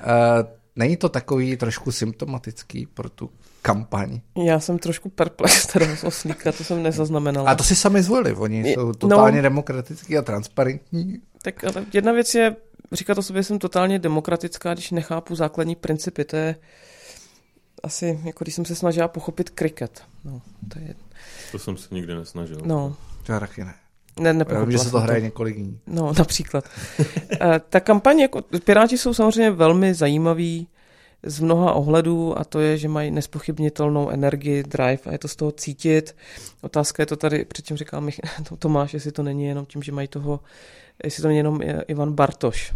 [0.00, 3.30] Uh, není to takový trošku symptomatický pro tu
[3.62, 4.20] kampaň?
[4.44, 7.50] Já jsem trošku perplex teda z oslíka, to jsem nezaznamenala.
[7.50, 8.94] A to si sami zvolili, oni jsou no.
[8.94, 11.18] totálně demokratický a transparentní.
[11.42, 12.56] Tak ale jedna věc je
[12.92, 16.24] říkat o sobě, že jsem totálně demokratická, když nechápu základní principy.
[16.24, 16.56] To je
[17.82, 20.02] asi, jako když jsem se snažila pochopit kriket.
[20.24, 20.42] No,
[20.72, 20.94] to je,
[21.52, 22.58] To jsem se nikdy nesnažil.
[22.64, 22.96] no,
[23.26, 23.74] To já taky ne.
[24.18, 25.80] Ne, Já vím, že se to hraje několik dní.
[25.86, 26.64] No, například.
[27.40, 30.68] Eh, Ta kampaň, jako, Piráti jsou samozřejmě velmi zajímaví
[31.22, 35.36] z mnoha ohledů a to je, že mají nespochybnitelnou energii, drive a je to z
[35.36, 36.16] toho cítit.
[36.60, 40.08] Otázka je to tady, předtím říkal Mich- Tomáš, jestli to není jenom tím, že mají
[40.08, 40.40] toho,
[41.04, 42.74] jestli to není jenom Ivan Bartoš.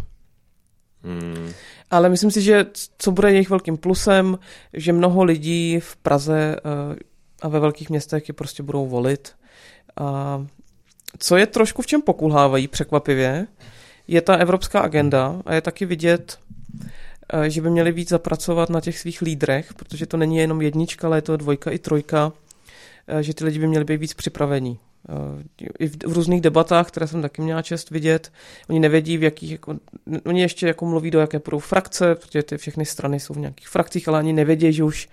[1.03, 1.51] Hmm.
[1.91, 2.65] Ale myslím si, že
[2.97, 4.39] co bude jejich velkým plusem,
[4.73, 6.95] že mnoho lidí v Praze eh,
[7.41, 9.35] a ve velkých městech je prostě budou volit.
[9.97, 10.45] A
[11.17, 13.47] co je trošku v čem pokulhávají překvapivě,
[14.07, 16.39] je ta evropská agenda a je taky vidět,
[17.33, 21.07] eh, že by měli víc zapracovat na těch svých lídrech, protože to není jenom jednička,
[21.07, 22.31] ale je to dvojka i trojka,
[23.07, 24.79] eh, že ty lidi by měli být víc připravení.
[25.09, 25.43] Eh,
[25.79, 28.31] I v, v různých debatách, které jsem taky měla čest vidět,
[28.69, 29.75] oni nevědí, v jakých, jako,
[30.25, 33.67] oni ještě jako mluví do jaké budou frakce, protože ty všechny strany jsou v nějakých
[33.67, 35.09] frakcích, ale ani nevědí, že už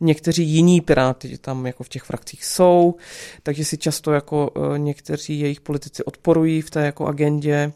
[0.00, 2.94] někteří jiní piráti tam jako v těch frakcích jsou,
[3.42, 7.72] takže si často jako eh, někteří jejich politici odporují v té jako agendě,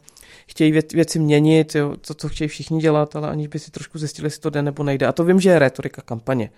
[0.46, 3.98] chtějí věc, věci měnit, jo, to, co chtějí všichni dělat, ale aniž by si trošku
[3.98, 5.06] zjistili, jestli to jde nebo nejde.
[5.06, 6.50] A to vím, že je retorika kampaně.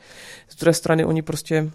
[0.48, 1.70] Z druhé strany oni prostě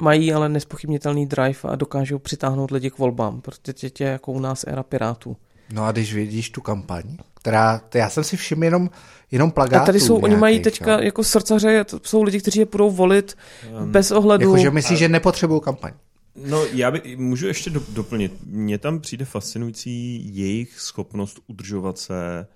[0.00, 3.40] mají ale nespochybnitelný drive a dokážou přitáhnout lidi k volbám.
[3.40, 5.36] Prostě tě, jako u nás era pirátů.
[5.72, 8.90] No a když vidíš tu kampaň, která, to já jsem si všiml jenom,
[9.30, 11.00] jenom plagátů A tady jsou, oni mají nějakých, teďka jo.
[11.00, 13.36] jako srdcaře, to jsou lidi, kteří je budou volit
[13.80, 14.42] Um, bez ohledu.
[14.50, 15.92] Jako, že myslíš, že nepotřebují kampaň.
[16.36, 18.32] No, já by, můžu ještě do, doplnit.
[18.46, 22.46] Mně tam přijde fascinující jejich schopnost udržovat se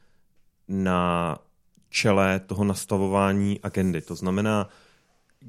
[0.69, 1.39] na
[1.91, 4.01] čele toho nastavování agendy.
[4.01, 4.69] To znamená,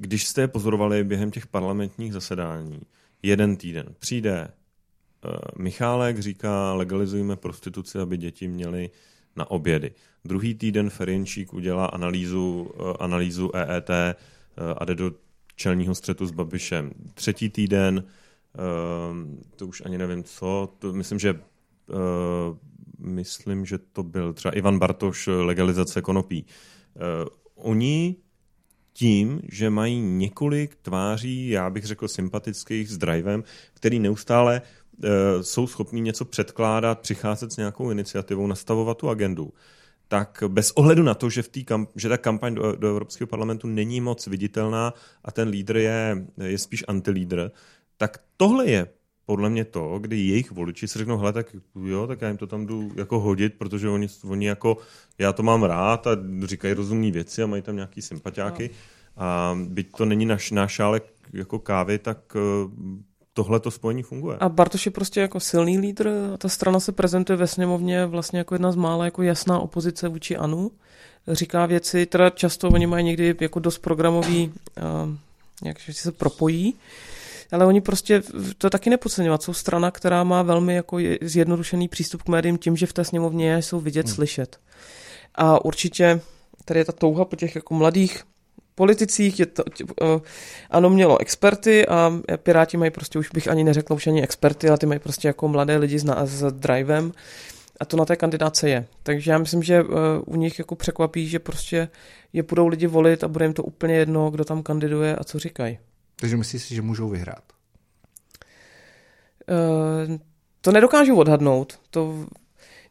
[0.00, 2.80] když jste je pozorovali během těch parlamentních zasedání,
[3.22, 4.48] jeden týden přijde
[5.24, 8.90] uh, Michálek, říká, legalizujeme prostituci, aby děti měly
[9.36, 9.92] na obědy.
[10.24, 13.94] Druhý týden Ferinčík udělá analýzu, uh, analýzu EET uh,
[14.78, 15.12] a jde do
[15.56, 16.90] čelního střetu s Babišem.
[17.14, 18.04] Třetí týden,
[19.56, 21.40] to už ani nevím co, to myslím, že
[22.98, 26.46] myslím, že to byl třeba Ivan Bartoš, legalizace konopí.
[27.54, 28.16] Oni
[28.92, 35.10] tím, že mají několik tváří, já bych řekl sympatických s drivem, který neustále uh,
[35.42, 39.52] jsou schopní něco předkládat, přicházet s nějakou iniciativou, nastavovat tu agendu,
[40.08, 41.64] tak bez ohledu na to, že, v tý
[41.96, 46.58] že ta kampaň do, do Evropského parlamentu není moc viditelná a ten lídr je, je
[46.58, 47.50] spíš antilídr,
[47.96, 48.86] tak tohle je
[49.30, 52.46] podle mě to, kdy jejich voliči si řeknou, hele, tak jo, tak já jim to
[52.46, 54.76] tam jdu jako hodit, protože oni, oni jako,
[55.18, 56.10] já to mám rád a
[56.44, 58.70] říkají rozumné věci a mají tam nějaký sympatiáky.
[59.16, 59.22] No.
[59.24, 62.40] A byť to není náš, náš šálek jako kávy, tak eh,
[63.32, 64.36] tohle to spojení funguje.
[64.40, 68.38] A Bartoš je prostě jako silný lídr a ta strana se prezentuje ve sněmovně vlastně
[68.38, 70.70] jako jedna z mála jako jasná opozice vůči Anu.
[71.28, 74.52] Říká věci, teda často oni mají někdy jako dost programový,
[75.06, 75.14] uh,
[75.64, 76.74] jak se propojí,
[77.52, 78.22] ale oni prostě,
[78.58, 82.86] to taky nepodceňovat, jsou strana, která má velmi jako zjednodušený přístup k médiím tím, že
[82.86, 84.14] v té sněmovně jsou vidět, hmm.
[84.14, 84.58] slyšet.
[85.34, 86.20] A určitě
[86.64, 88.22] tady je ta touha po těch jako mladých
[88.74, 90.20] politicích, je to, uh,
[90.70, 94.78] ano, mělo experty a Piráti mají prostě, už bych ani neřekl už ani experty, ale
[94.78, 97.12] ty mají prostě jako mladé lidi s, s drivem
[97.80, 98.86] a to na té kandidáce je.
[99.02, 99.88] Takže já myslím, že uh,
[100.26, 101.88] u nich jako překvapí, že prostě
[102.32, 105.38] je budou lidi volit a bude jim to úplně jedno, kdo tam kandiduje a co
[105.38, 105.78] říkají.
[106.20, 107.44] Takže myslíš si, že můžou vyhrát?
[109.50, 110.16] Uh,
[110.60, 111.80] to nedokážu odhadnout.
[111.90, 112.26] To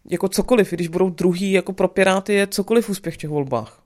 [0.09, 3.81] jako cokoliv, když budou druhý, jako pro Piráty je cokoliv úspěch v těch volbách.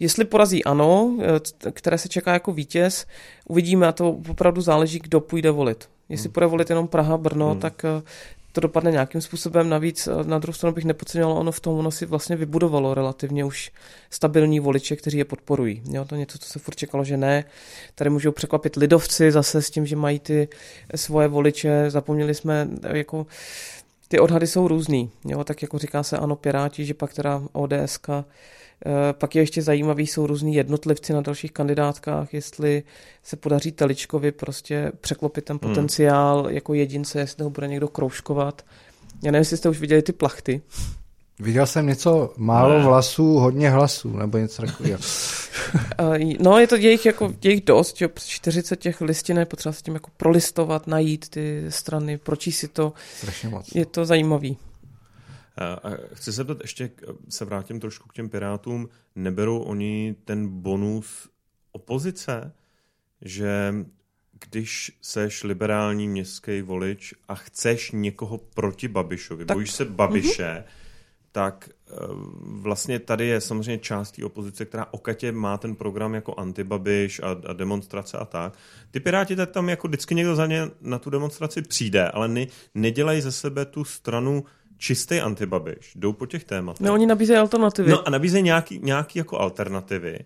[0.00, 3.06] Jestli porazí ano, eh, které se čeká jako vítěz,
[3.48, 5.88] uvidíme a to opravdu záleží, kdo půjde volit.
[6.08, 6.32] Jestli hmm.
[6.32, 7.60] půjde volit jenom Praha, Brno, hmm.
[7.60, 8.02] tak eh,
[8.58, 9.68] to dopadne nějakým způsobem.
[9.68, 13.44] Navíc eh, na druhou stranu bych nepodceňoval, ono v tom ono si vlastně vybudovalo relativně
[13.44, 13.70] už
[14.10, 15.82] stabilní voliče, kteří je podporují.
[15.90, 17.44] Jo, to něco, co se furt čekalo, že ne.
[17.94, 20.48] Tady můžou překvapit lidovci zase s tím, že mají ty
[20.94, 21.84] svoje voliče.
[21.90, 23.26] Zapomněli jsme jako
[24.08, 25.10] ty odhady jsou různý.
[25.24, 28.08] Jo, tak jako říká se ano Piráti, že pak teda ODSK
[28.86, 32.82] Eh, pak je ještě zajímavý, jsou různí jednotlivci na dalších kandidátkách, jestli
[33.22, 35.70] se podaří Teličkovi prostě překlopit ten hmm.
[35.70, 36.54] potenciál hmm.
[36.54, 38.62] jako jedince, jestli ho bude někdo kroužkovat.
[39.22, 40.62] Já nevím, jestli jste už viděli ty plachty.
[41.40, 42.84] Viděl jsem něco málo ne.
[42.84, 44.98] vlasů, hodně hlasů, nebo něco takového.
[45.98, 49.82] Eh, no, je to jejich, jako, jejich dost, že 40 těch listin je potřeba se
[49.82, 52.92] tím jako prolistovat, najít ty strany, pročíst si to.
[53.16, 53.74] Strašně moc.
[53.74, 54.56] Je to zajímavý.
[55.58, 56.90] A chci se ptat, ještě
[57.28, 58.88] se vrátím trošku k těm Pirátům.
[59.14, 61.28] Neberou oni ten bonus
[61.72, 62.52] opozice,
[63.22, 63.74] že
[64.50, 69.56] když seš liberální městský volič a chceš někoho proti Babišovi, tak.
[69.56, 70.87] bojíš se Babiše, mm-hmm.
[71.32, 71.94] Tak e,
[72.40, 77.36] vlastně tady je samozřejmě část té opozice, která okatě má ten program jako antibabiš a,
[77.46, 78.52] a demonstrace a tak.
[78.90, 82.46] Ty Piráti tak tam jako vždycky někdo za ně na tu demonstraci přijde, ale ne,
[82.74, 84.44] nedělají ze sebe tu stranu
[84.78, 86.86] čistý antibabiš, jdou po těch tématech.
[86.86, 87.90] No, oni nabízejí alternativy.
[87.90, 90.18] No a nabízejí nějaký, nějaký jako alternativy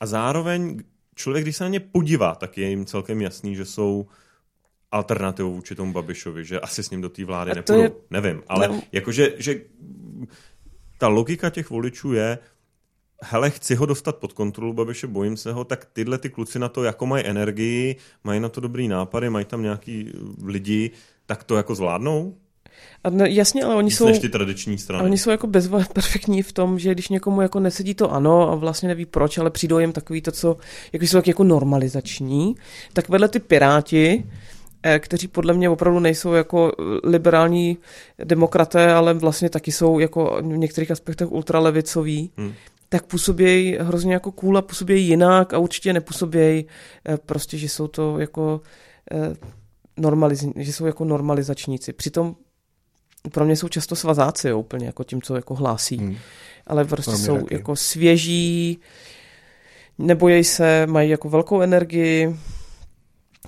[0.00, 0.82] a zároveň
[1.14, 4.06] člověk, když se na ně podívá, tak je jim celkem jasný, že jsou
[4.92, 7.82] alternativou vůči tomu Babišovi, že asi s ním do té vlády nepůjdou.
[7.82, 7.92] Je...
[8.10, 8.82] Nevím, ale no.
[8.92, 9.60] jakože že
[11.00, 12.38] ta logika těch voličů je,
[13.22, 16.68] hele, chci ho dostat pod kontrolu Babiše, bojím se ho, tak tyhle ty kluci na
[16.68, 20.12] to jako mají energii, mají na to dobrý nápady, mají tam nějaký
[20.44, 20.90] lidi,
[21.26, 22.34] tak to jako zvládnou?
[23.04, 24.18] A ne, jasně, ale oni jsou...
[24.18, 25.04] ty tradiční strany.
[25.04, 25.46] Oni jsou jako
[25.92, 29.50] perfektní v tom, že když někomu jako nesedí to ano a vlastně neví proč, ale
[29.50, 30.56] přijdou jim takový to, co
[30.92, 32.54] jako jsou jako normalizační,
[32.92, 34.30] tak vedle ty piráti, eh,
[34.98, 36.72] kteří podle mě opravdu nejsou jako
[37.04, 37.78] liberální
[38.24, 42.52] demokraté, ale vlastně taky jsou jako v některých aspektech ultralevicoví, hmm.
[42.88, 46.66] tak působějí hrozně jako cool a působějí jinak a určitě nepůsobějí
[47.08, 48.60] eh, prostě, že jsou to jako
[49.12, 49.34] eh,
[49.98, 51.92] normaliz- že jsou jako normalizačníci.
[51.92, 52.36] Přitom
[53.32, 55.96] pro mě jsou často svazáci, jo, úplně jako tím, co jako hlásí.
[55.96, 56.16] Hmm.
[56.66, 57.54] Ale prostě jsou taky.
[57.54, 58.78] jako svěží,
[59.98, 62.36] nebojí se, mají jako velkou energii.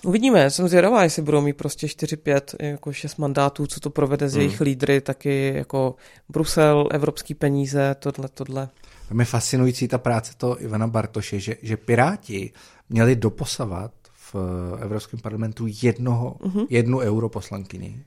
[0.05, 4.33] Uvidíme, jsem zvědavá, jestli budou mít prostě 4-5, jako 6 mandátů, co to provede z
[4.33, 4.41] hmm.
[4.43, 5.95] jejich lídry, taky jako
[6.29, 8.69] Brusel, evropský peníze, tohle, tohle.
[9.09, 12.53] Tam je fascinující ta práce toho Ivana Bartoše, že, že Piráti
[12.89, 14.37] měli doposavat v
[14.81, 16.67] Evropském parlamentu jednoho, uh-huh.
[16.71, 18.05] jednu europoslankyni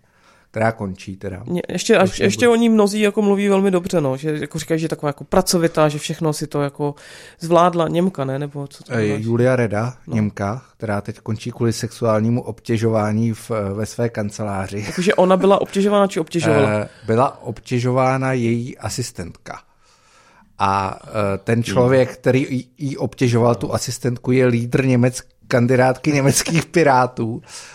[0.55, 1.43] která končí teda.
[1.45, 4.79] Mě, ještě, až, ještě o ní mnozí jako mluví velmi dobře, no, že jako říkají,
[4.79, 6.95] že je taková jako pracovitá, že všechno si to jako
[7.39, 8.39] zvládla Němka, ne?
[8.39, 10.15] Nebo co to e, Julia Reda, no.
[10.15, 14.85] Němka, která teď končí kvůli sexuálnímu obtěžování v, ve své kanceláři.
[14.95, 16.69] Takže ona byla obtěžována či obtěžovala?
[16.69, 19.61] E, byla obtěžována její asistentka.
[20.59, 27.41] A e, ten člověk, který jí obtěžoval tu asistentku, je lídr Němec, kandidátky německých pirátů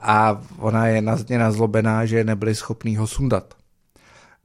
[0.00, 3.54] a ona je na ně nazlobená, že nebyli schopní ho sundat.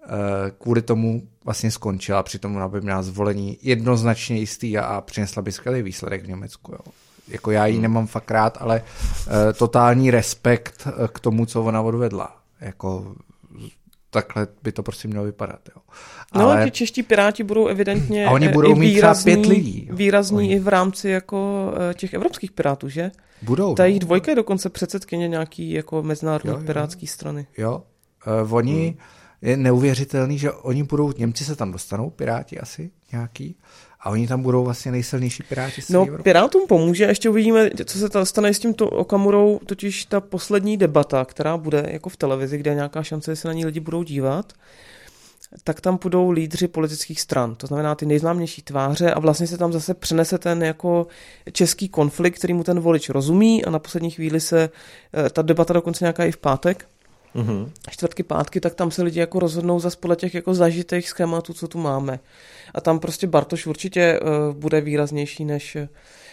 [0.09, 5.41] Eh, kvůli tomu vlastně skončila, přitom ona by měla zvolení jednoznačně jistý a, a přinesla
[5.41, 6.71] by skvělý výsledek v Německu.
[6.71, 6.79] Jo.
[7.27, 7.81] Jako já ji hmm.
[7.81, 12.35] nemám fakt rád, ale uh, totální respekt k tomu, co ona odvedla.
[12.61, 13.15] Jako
[14.09, 15.59] takhle by to prostě mělo vypadat.
[15.75, 15.81] Jo.
[16.35, 16.59] No, Ale...
[16.59, 19.87] No, ti čeští piráti budou evidentně a oni budou mít výrazní, pět lidí.
[19.89, 19.95] Jo.
[19.95, 20.51] Výrazní oni.
[20.51, 23.11] i v rámci jako těch evropských pirátů, že?
[23.41, 23.75] Budou.
[23.75, 26.65] Ta jejich dvojka je dokonce předsedkyně nějaký jako mezinárodní jo, jo.
[26.65, 27.47] pirátský strany.
[27.57, 27.83] Jo,
[28.43, 28.97] uh, oni, hmm.
[29.41, 33.55] je neuvěřitelný, že oni budou, Němci se tam dostanou, piráti asi nějaký,
[34.01, 35.81] a oni tam budou vlastně nejsilnější piráti.
[35.89, 36.23] No, Evropy.
[36.23, 41.57] pirátům pomůže, ještě uvidíme, co se stane s tímto Okamurou, totiž ta poslední debata, která
[41.57, 44.53] bude jako v televizi, kde je nějaká šance, že se na ní lidi budou dívat,
[45.63, 49.73] tak tam půjdou lídři politických stran, to znamená ty nejznámější tváře a vlastně se tam
[49.73, 51.07] zase přenese ten jako
[51.51, 54.69] český konflikt, který mu ten volič rozumí a na poslední chvíli se,
[55.13, 56.85] eh, ta debata dokonce nějaká i v pátek,
[57.35, 57.71] mm-hmm.
[57.89, 61.67] čtvrtky, pátky, tak tam se lidi jako rozhodnou za podle těch jako zažitých schématů, co
[61.67, 62.19] tu máme.
[62.73, 65.77] A tam prostě Bartoš určitě uh, bude výraznější než,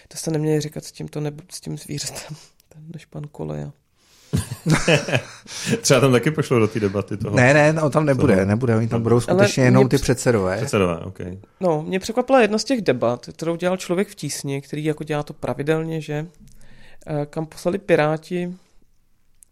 [0.09, 2.37] to jste neměli říkat s, tímto ne, s tím zvířetem,
[2.95, 3.73] než pan Koleja.
[5.81, 7.37] Třeba tam taky pošlo do té debaty toho.
[7.37, 8.47] Ne, ne, on tam nebude, toho.
[8.47, 10.57] nebude, oni tam budou skutečně Ale jenom ty předsedové.
[10.57, 11.39] Předsedové, okay.
[11.61, 15.23] No, mě překvapila jedna z těch debat, kterou dělal člověk v tísni, který jako dělá
[15.23, 16.27] to pravidelně, že
[17.07, 18.55] eh, kam poslali Piráti,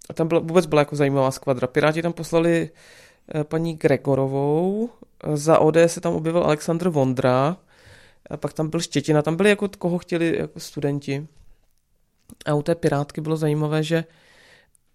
[0.09, 1.67] a tam byla, vůbec byla jako zajímavá skvadra.
[1.67, 2.71] Piráti tam poslali
[3.35, 4.91] eh, paní Gregorovou,
[5.35, 7.57] za ODS se tam objevil Aleksandr Vondra,
[8.31, 11.27] a pak tam byl Štětina, tam byli jako koho chtěli jako studenti.
[12.47, 14.05] A u té Pirátky bylo zajímavé, že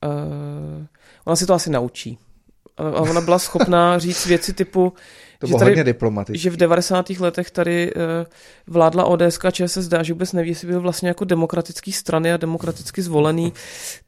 [0.03, 0.86] uh,
[1.26, 2.18] ona si to asi naučí.
[2.78, 4.93] A ona byla schopná říct věci typu,
[5.40, 5.76] to že, tady,
[6.34, 7.10] že v 90.
[7.10, 8.02] letech tady uh,
[8.68, 12.38] vládla ODS a ČSSD a že vůbec neví, jestli byl vlastně jako demokratický strany a
[12.38, 13.52] demokraticky zvolený.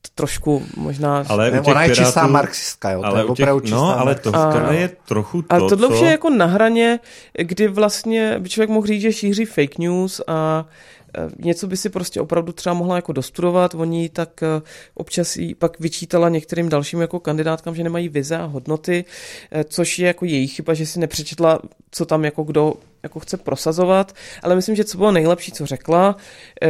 [0.02, 1.24] To trošku možná...
[1.28, 3.02] Ale ne, ona je pirátů, čistá marxistka, jo.
[3.04, 5.94] Ale to je těch, čistá no, ale to, to je trochu to, Ale tohle co...
[5.94, 7.00] už je jako na hraně,
[7.42, 10.66] kdy vlastně by člověk mohl říct, že šíří fake news a
[11.01, 11.01] Eh,
[11.40, 14.62] něco by si prostě opravdu třeba mohla jako dostudovat, oni tak eh,
[14.94, 19.06] občas jí pak vyčítala některým dalším jako kandidátkám, že nemají vize a hodnoty,
[19.52, 21.60] eh, což je jako její chyba, že si nepřečetla,
[21.92, 26.16] co tam jako kdo jako chce prosazovat, ale myslím, že co bylo nejlepší, co řekla,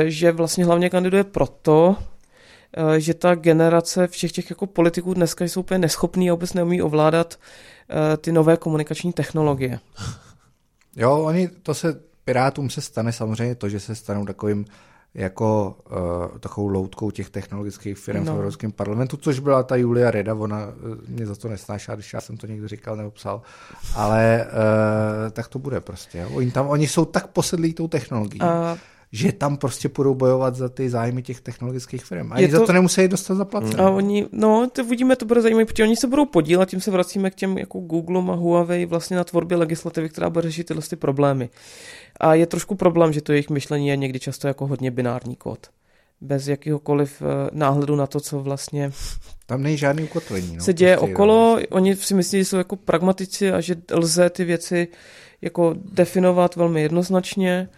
[0.06, 1.96] že vlastně hlavně kandiduje proto,
[2.98, 7.40] že ta generace všech těch jako politiků dneska jsou úplně neschopní a vůbec neumí ovládat
[8.22, 9.80] ty nové komunikační technologie.
[10.96, 12.02] Jo, oni to se
[12.32, 14.66] Pirátům se stane samozřejmě to, že se stanou takovým
[15.14, 15.78] jako
[16.32, 18.34] uh, takovou loutkou těch technologických firm no.
[18.34, 20.72] v Evropském parlamentu, což byla ta Julia Reda, ona eh,
[21.08, 23.42] mě za to nesnášela, když já jsem to někdo říkal nebo psal,
[23.96, 26.26] ale uh, tak to bude prostě.
[26.26, 28.42] Oni, tam, oni jsou tak posedlí tou technologií.
[28.42, 28.78] A
[29.12, 32.34] že tam prostě budou bojovat za ty zájmy těch technologických firm.
[32.34, 32.52] A to...
[32.52, 33.84] za to nemusí dostat zaplacené.
[33.84, 36.92] A oni, no, to uvidíme, to bude zajímavé, protože oni se budou podílet, tím se
[36.92, 40.84] vracíme k těm jako Google a Huawei vlastně na tvorbě legislativy, která bude řešit tyhle
[40.90, 41.50] ty problémy.
[42.20, 45.68] A je trošku problém, že to jejich myšlení je někdy často jako hodně binární kód.
[46.22, 48.92] Bez jakýhokoliv eh, náhledu na to, co vlastně
[49.46, 50.56] tam není žádný ukotvení.
[50.56, 51.66] No, se děje prostě okolo, jo.
[51.70, 54.88] oni si myslí, že jsou jako pragmatici a že lze ty věci
[55.42, 57.70] jako definovat velmi jednoznačně.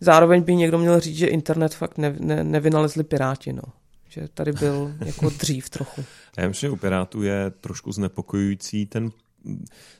[0.00, 3.62] Zároveň by někdo měl říct, že internet fakt ne, ne, nevynalezli piráti, no.
[4.08, 6.04] Že tady byl jako dřív trochu.
[6.38, 9.10] Já myslím, že u pirátů je trošku znepokojující ten,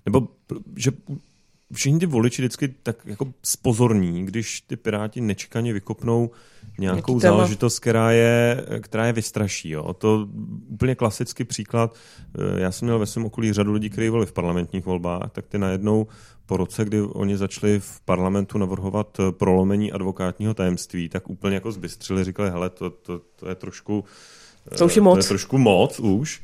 [0.07, 0.29] nebo
[0.77, 0.91] že
[1.73, 6.31] všichni ty voliči vždycky tak jako spozorní, když ty piráti nečekaně vykopnou
[6.81, 9.71] nějakou záležitost, která je, která je vystraší.
[9.71, 9.95] Jo.
[9.95, 10.29] To
[10.69, 11.95] úplně klasický příklad.
[12.39, 15.47] Eh, já jsem měl ve svém okolí řadu lidí, kteří volili v parlamentních volbách, tak
[15.47, 16.07] ty najednou
[16.47, 21.73] po roce, kdy oni začali v parlamentu navrhovat eh, prolomení advokátního tajemství, tak úplně jako
[21.73, 24.05] zbystřili, říkali, hele, to, to, to je trošku...
[24.79, 25.15] To už je moc.
[25.15, 26.43] To je trošku moc už.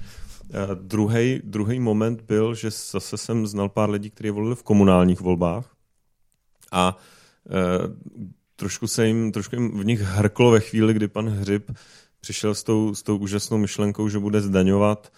[1.44, 5.76] Druhý moment byl, že zase jsem znal pár lidí, kteří volili v komunálních volbách
[6.72, 6.96] a
[8.56, 11.70] trošku se jim, trošku jim v nich hrklo ve chvíli, kdy pan Hřib
[12.20, 15.12] přišel s tou, s tou úžasnou myšlenkou, že bude zdaňovat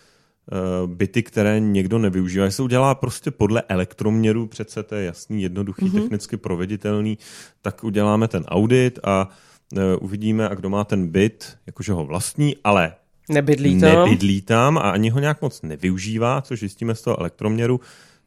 [0.52, 2.50] e, byty, které někdo nevyužívá.
[2.50, 6.00] Se udělá prostě podle elektroměru, přece to je jasný, jednoduchý, mm-hmm.
[6.00, 7.18] technicky proveditelný,
[7.62, 9.28] tak uděláme ten audit a
[9.76, 12.92] eh, uvidíme, a kdo má ten byt, jakože ho vlastní, ale
[13.28, 13.90] Nebydlí tam.
[13.90, 17.80] nebydlí tam a ani ho nějak moc nevyužívá, což zjistíme z toho elektroměru,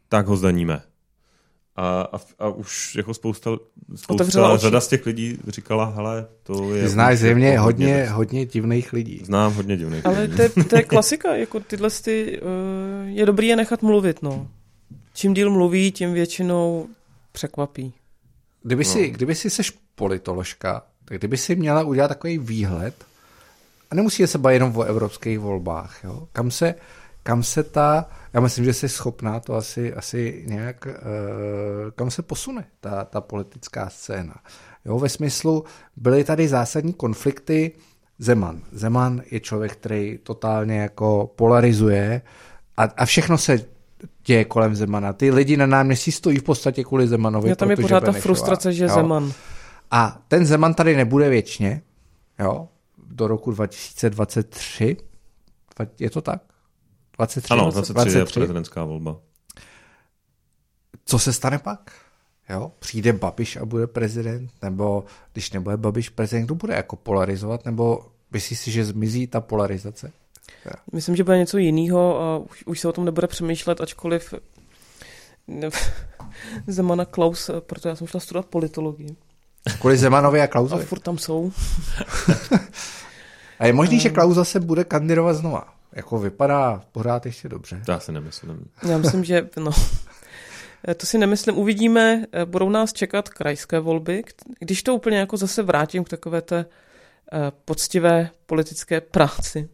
[0.09, 0.81] tak ho zdaníme.
[1.83, 4.61] A, a, a už jako spousta, Otevřela spousta oči.
[4.61, 6.83] řada z těch lidí říkala, hele, to je...
[6.83, 9.21] Ty znáš už zřejmě jako hodně, věc." hodně divných lidí.
[9.25, 10.35] Znám hodně divných Ale lidí.
[10.35, 14.47] to je, to je klasika, jako tyhle ty, uh, je dobrý je nechat mluvit, no.
[15.13, 16.87] Čím díl mluví, tím většinou
[17.31, 17.93] překvapí.
[18.63, 18.89] Kdyby, No.
[18.89, 22.93] si, kdyby si seš politoložka, tak kdyby si měla udělat takový výhled,
[23.91, 26.27] a nemusí se bavit jenom o evropských volbách, jo?
[26.33, 26.75] Kam, se,
[27.23, 32.21] kam se ta, já myslím, že jsi schopná to asi, asi nějak, uh, kam se
[32.21, 34.35] posune ta, ta politická scéna.
[34.85, 35.63] Jo, ve smyslu,
[35.95, 37.71] byly tady zásadní konflikty,
[38.19, 38.61] Zeman.
[38.71, 42.21] Zeman je člověk, který totálně jako polarizuje
[42.77, 43.65] a, a všechno se
[44.25, 45.13] děje kolem Zemana.
[45.13, 47.49] Ty lidi na náměstí stojí v podstatě kvůli Zemanovi.
[47.49, 48.89] Jo, tam je pořád ta Benešová, frustrace, že jo.
[48.89, 49.31] Zeman.
[49.91, 51.81] A ten Zeman tady nebude věčně,
[52.39, 52.67] jo,
[53.07, 54.97] do roku 2023.
[55.77, 56.41] Dva- Je to tak?
[57.17, 59.17] 23, Ano, 23 je prezidentská volba.
[61.05, 61.91] Co se stane pak?
[62.49, 62.71] Jo?
[62.79, 64.51] Přijde Babiš a bude prezident?
[64.61, 65.03] Nebo
[65.33, 67.65] když nebude Babiš prezident, kdo bude jako polarizovat?
[67.65, 70.11] Nebo myslíš si, že zmizí ta polarizace?
[70.93, 74.33] Myslím, že bude něco jiného a už, už se o tom nebude přemýšlet, ačkoliv
[75.47, 75.69] ne,
[76.67, 79.15] Zemana Klaus, protože já jsem šla studovat politologii.
[79.79, 80.85] Kvůli Zemanovi a A Klausovi.
[80.85, 81.51] furt tam jsou.
[83.61, 85.73] A je možný, že Klaus zase bude kandidovat znova.
[85.93, 87.81] Jako vypadá pořád ještě dobře.
[87.85, 88.65] To já si nemyslím.
[88.89, 89.71] Já myslím, že no.
[90.97, 91.57] To si nemyslím.
[91.57, 94.23] Uvidíme, budou nás čekat krajské volby.
[94.59, 96.65] Když to úplně jako zase vrátím k takové té
[97.33, 99.69] eh, poctivé politické práci,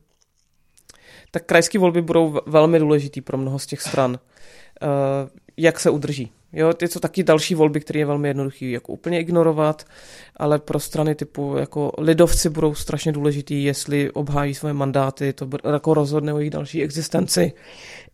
[1.31, 4.19] tak krajské volby budou velmi důležitý pro mnoho z těch stran.
[4.81, 4.87] Eh,
[5.57, 6.31] Jak se udrží.
[6.53, 9.85] Jo, ty jsou taky další volby, které je velmi jednoduchý jako úplně ignorovat,
[10.37, 15.73] ale pro strany typu jako lidovci budou strašně důležitý, jestli obhájí svoje mandáty, to br-
[15.73, 17.53] jako rozhodne o jejich další existenci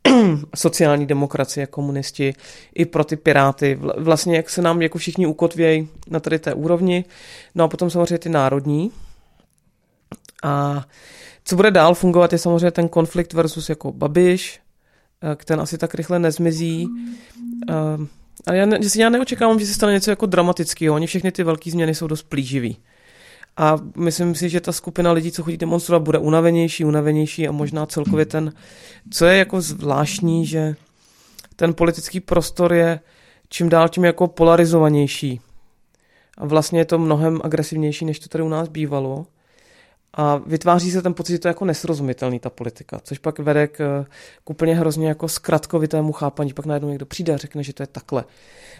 [0.55, 2.33] sociální demokracie, komunisti,
[2.75, 3.77] i pro ty piráty.
[3.81, 7.05] Vl- Vlastně jak se nám jako všichni ukotvějí na tady té úrovni.
[7.55, 8.91] No a potom samozřejmě ty národní.
[10.43, 10.85] A
[11.45, 14.59] co bude dál fungovat je samozřejmě ten konflikt versus jako Babiš,
[15.23, 16.87] eh, ten asi tak rychle nezmizí.
[17.69, 17.73] Eh,
[18.47, 20.95] Ale já, ne, já neočekávám, že se stane něco jako dramatického.
[20.95, 22.77] Oni všechny ty velké změny jsou dost plíživý.
[23.57, 27.85] A myslím si, že ta skupina lidí, co chodí demonstrovat, bude unavenější, unavenější a možná
[27.85, 28.53] celkově ten,
[29.09, 30.75] co je jako zvláštní, že
[31.55, 32.99] ten politický prostor je
[33.49, 35.41] čím dál tím jako polarizovanější.
[36.37, 39.25] A vlastně je to mnohem agresivnější, než to tady u nás bývalo.
[40.13, 43.67] A vytváří se ten pocit, že to je jako nesrozumitelný ta politika, což pak vede
[43.67, 44.05] k,
[44.43, 46.53] k úplně hrozně jako zkratkovitému chápaní.
[46.53, 48.23] Pak najednou někdo přijde a řekne, že to je takhle.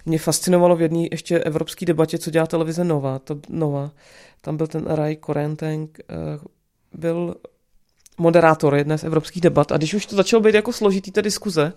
[0.06, 3.20] Mě fascinovalo v jedné ještě evropské debatě, co dělá televize Nova.
[3.20, 3.92] To, Nova.
[4.42, 6.14] Tam byl ten Ray Korenteng, eh,
[6.94, 7.36] byl
[8.18, 11.74] moderátor jedné z evropských debat a když už to začalo být jako složitý ta diskuze,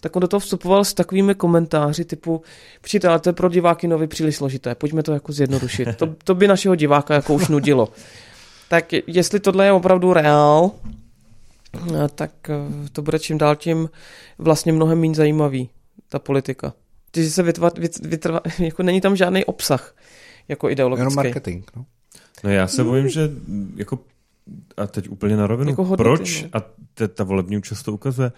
[0.00, 2.42] tak on do toho vstupoval s takovými komentáři typu,
[2.80, 5.88] přijďte, ale to je pro diváky nový příliš složité, pojďme to jako zjednodušit.
[5.96, 7.88] To, to by našeho diváka jako už nudilo.
[8.70, 10.70] Tak je- jestli tohle je opravdu reál,
[11.94, 13.90] eh, tak eh, to bude čím dál tím
[14.38, 15.70] vlastně mnohem méně zajímavý,
[16.08, 16.72] ta politika.
[17.12, 19.96] Když se vytva, vyt, vytrva, jako není tam žádný obsah,
[20.48, 21.02] jako ideologický.
[21.10, 21.64] Jenom marketing.
[21.76, 21.84] No.
[22.44, 23.30] No já se bojím, že
[23.76, 23.98] jako
[24.76, 26.62] a teď úplně na rovinu, Jako hodnoty, proč, a
[26.94, 28.32] te, ta volební účast to ukazuje,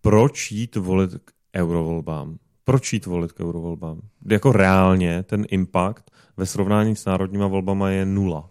[0.00, 2.36] proč jít volit k eurovolbám?
[2.64, 4.00] Proč jít volit k eurovolbám?
[4.30, 8.48] Jako reálně ten impact ve srovnání s národníma volbama je nula.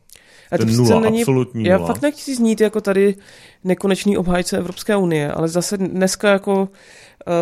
[0.51, 1.87] A to nula, absolutní Já nula.
[1.87, 3.15] fakt nechci znít jako tady
[3.63, 6.67] nekonečný obhájce Evropské unie, ale zase dneska jako uh,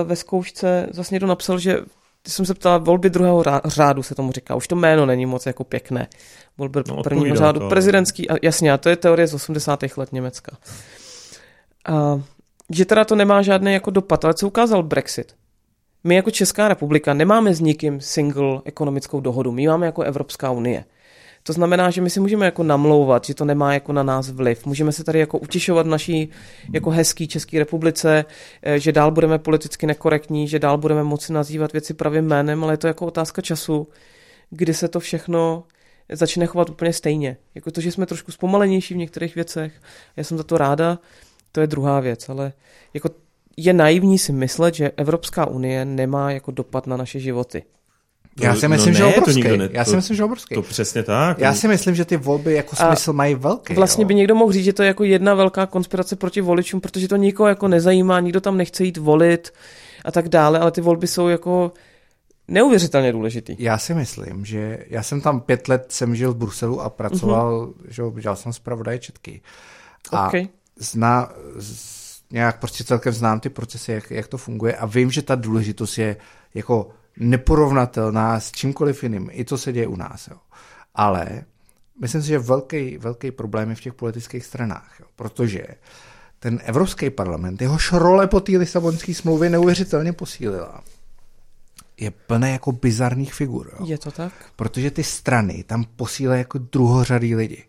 [0.03, 1.77] ve zkoušce zase někdo napsal, že
[2.27, 5.63] jsem se ptala, volby druhého řádu se tomu říká, už to jméno není moc jako
[5.63, 6.07] pěkné.
[6.57, 7.69] Volby No, no, prvního řádu, to.
[7.69, 9.79] prezidentský, a jasně, a to je teorie z 80.
[9.97, 10.57] let Německa.
[11.85, 12.21] A,
[12.71, 15.35] že teda to nemá žádný jako dopad, ale co ukázal Brexit?
[16.03, 20.85] My jako Česká republika nemáme s nikým single ekonomickou dohodu, my máme jako Evropská unie.
[21.43, 24.65] To znamená, že my si můžeme jako namlouvat, že to nemá jako na nás vliv.
[24.65, 26.29] Můžeme se tady jako utěšovat v naší
[26.73, 28.25] jako hezký České republice,
[28.63, 32.73] eh, že dál budeme politicky nekorektní, že dál budeme moci nazývat věci pravým jménem, ale
[32.73, 33.87] je to jako otázka času,
[34.49, 35.63] kdy se to všechno
[36.11, 37.37] začne chovat úplně stejně.
[37.55, 39.73] Jako to, že jsme trošku zpomalenější v některých věcech,
[40.17, 40.99] já jsem za to ráda,
[41.51, 42.53] to je druhá věc, ale
[42.93, 43.09] jako
[43.57, 47.63] je naivní si myslet, že Evropská unie nemá jako dopad na naše životy.
[48.41, 49.35] Já No- si no myslím, ne, že to obrovský.
[49.35, 50.55] nikdo ne- Já si to- myslím, že obrovský.
[50.55, 51.39] To přesně tak.
[51.39, 53.73] Já si myslím, že ty volby jako A smysl mají velký.
[53.73, 54.07] Vlastně jo.
[54.07, 57.15] by někdo mohl říct, že to je jako jedna velká konspirace proti voličům, protože to
[57.15, 59.53] nikoho jako nezajímá, nikdo tam nechce jít volit
[60.05, 61.71] a tak dále, ale ty volby jsou jako
[62.47, 63.55] neuvěřitelně důležitý.
[63.59, 67.67] Já si myslím, že já jsem tam pět let jsem žil v Bruselu a pracoval,
[67.67, 68.13] mm-hmm.
[68.15, 69.41] že dělal jsem zpravodaje Četky.
[70.11, 70.47] A okay.
[70.79, 71.99] zná, z,
[72.31, 75.97] nějak prostě celkem znám ty procesy, jak, jak to funguje a vím, že ta důležitost
[75.97, 76.15] je
[76.53, 80.27] jako neporovnatelná s čímkoliv jiným, i co se děje u nás.
[80.27, 80.37] Jo.
[80.95, 81.43] Ale
[82.01, 85.65] myslím si, že velký, velký problém je v těch politických stranách, jo, protože
[86.39, 90.83] ten Evropský parlament, jehož role po té Lisabonské smlouvě neuvěřitelně posílila,
[91.99, 93.71] je plné jako bizarních figur.
[93.79, 93.85] Jo.
[93.85, 94.33] Je to tak?
[94.55, 97.63] Protože ty strany tam posílají jako druhořadý lidi.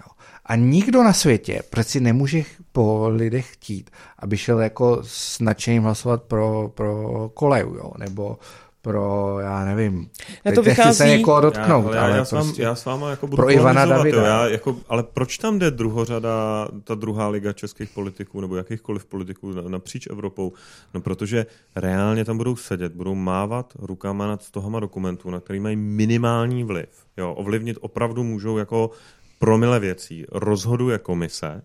[0.00, 0.12] Jo.
[0.46, 6.22] A nikdo na světě přeci nemůže po lidech chtít, aby šel jako s nadšením hlasovat
[6.22, 8.38] pro, pro koleju, jo, nebo
[8.82, 10.08] pro, já nevím,
[10.44, 10.98] já to vychází...
[10.98, 11.94] se někoho dotknout.
[11.94, 14.18] Já, ale, ale já, prostě s vám, já s váma jako budu pro Ivana Davida.
[14.18, 19.04] Jo, já jako, ale proč tam jde druhořada, ta druhá liga českých politiků nebo jakýchkoliv
[19.04, 20.52] politiků napříč Evropou?
[20.94, 25.76] No protože reálně tam budou sedět, budou mávat rukama nad stohama dokumentů, na který mají
[25.76, 26.88] minimální vliv.
[27.16, 28.90] Jo, ovlivnit opravdu můžou jako
[29.38, 30.24] promile věcí.
[30.32, 31.62] Rozhoduje komise,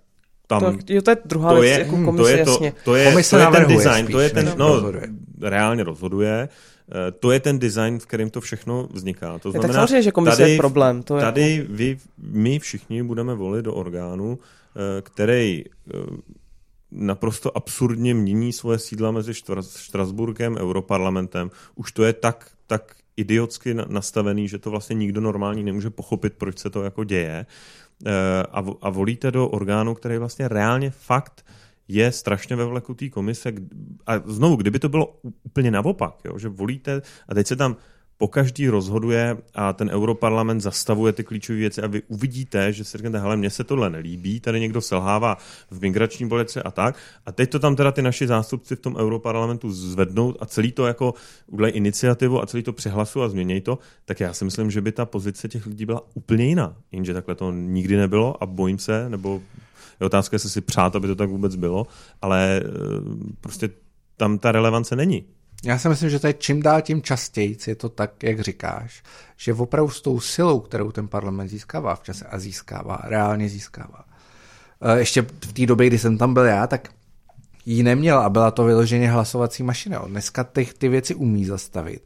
[0.47, 2.73] tam, to, jo, to je druhá to věc, je, jako komise, to je, to, jasně.
[2.83, 5.07] To je, komise to je ten design, spíš, to je ten, no, rozhoduje.
[5.41, 6.49] Reálně rozhoduje.
[6.91, 9.39] Eh, to je ten design, v kterém to všechno vzniká.
[9.39, 11.03] To znamená, tak samozřejmě, že komise tady, je problém.
[11.03, 15.93] To je tady vy, my všichni budeme volit do orgánu, eh, který eh,
[16.91, 19.33] naprosto absurdně mění svoje sídla mezi
[19.77, 21.51] Štrasburkem, Europarlamentem.
[21.75, 26.59] Už to je tak, tak idiotsky nastavený, že to vlastně nikdo normální nemůže pochopit, proč
[26.59, 27.45] se to jako děje.
[28.51, 31.45] A, a volíte do orgánu, který vlastně reálně fakt
[31.87, 33.53] je strašně ve vleku té komise.
[34.07, 37.75] A znovu, kdyby to bylo úplně naopak, jo, že volíte a teď se tam
[38.17, 42.97] po každý rozhoduje a ten europarlament zastavuje ty klíčové věci a vy uvidíte, že si
[42.97, 45.37] řeknete, hele, mně se tohle nelíbí, tady někdo selhává
[45.71, 46.95] v migrační politice a tak.
[47.25, 50.85] A teď to tam teda ty naši zástupci v tom europarlamentu zvednou a celý to
[50.85, 51.13] jako
[51.47, 54.91] udělají iniciativu a celý to přihlasu a změnějí to, tak já si myslím, že by
[54.91, 56.77] ta pozice těch lidí byla úplně jiná.
[56.91, 59.41] Jenže takhle to nikdy nebylo a bojím se, nebo
[59.99, 61.87] je otázka, jestli si přát, aby to tak vůbec bylo,
[62.21, 62.69] ale eh,
[63.41, 63.69] prostě
[64.17, 65.25] tam ta relevance není.
[65.63, 69.03] Já si myslím, že to je čím dál tím častěji, je to tak, jak říkáš,
[69.37, 74.05] že opravdu s tou silou, kterou ten parlament získává v čase a získává, reálně získává.
[74.81, 76.89] Eh, ještě v té době, kdy jsem tam byl já, tak
[77.65, 79.99] ji neměl a byla to vyloženě hlasovací mašina.
[80.07, 82.01] Dneska ty, ty věci umí zastavit.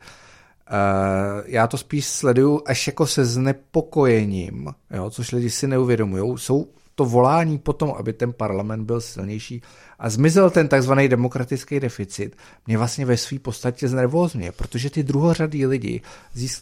[0.72, 6.38] Uh, já to spíš sleduju až jako se znepokojením, jo, což lidi si neuvědomují.
[6.38, 9.62] Jsou to volání potom, aby ten parlament byl silnější
[10.00, 12.36] a zmizel ten takzvaný demokratický deficit,
[12.68, 16.02] mě vlastně ve své podstatě znervózně, protože ty druhořadí lidi,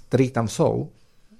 [0.08, 0.90] kteří tam jsou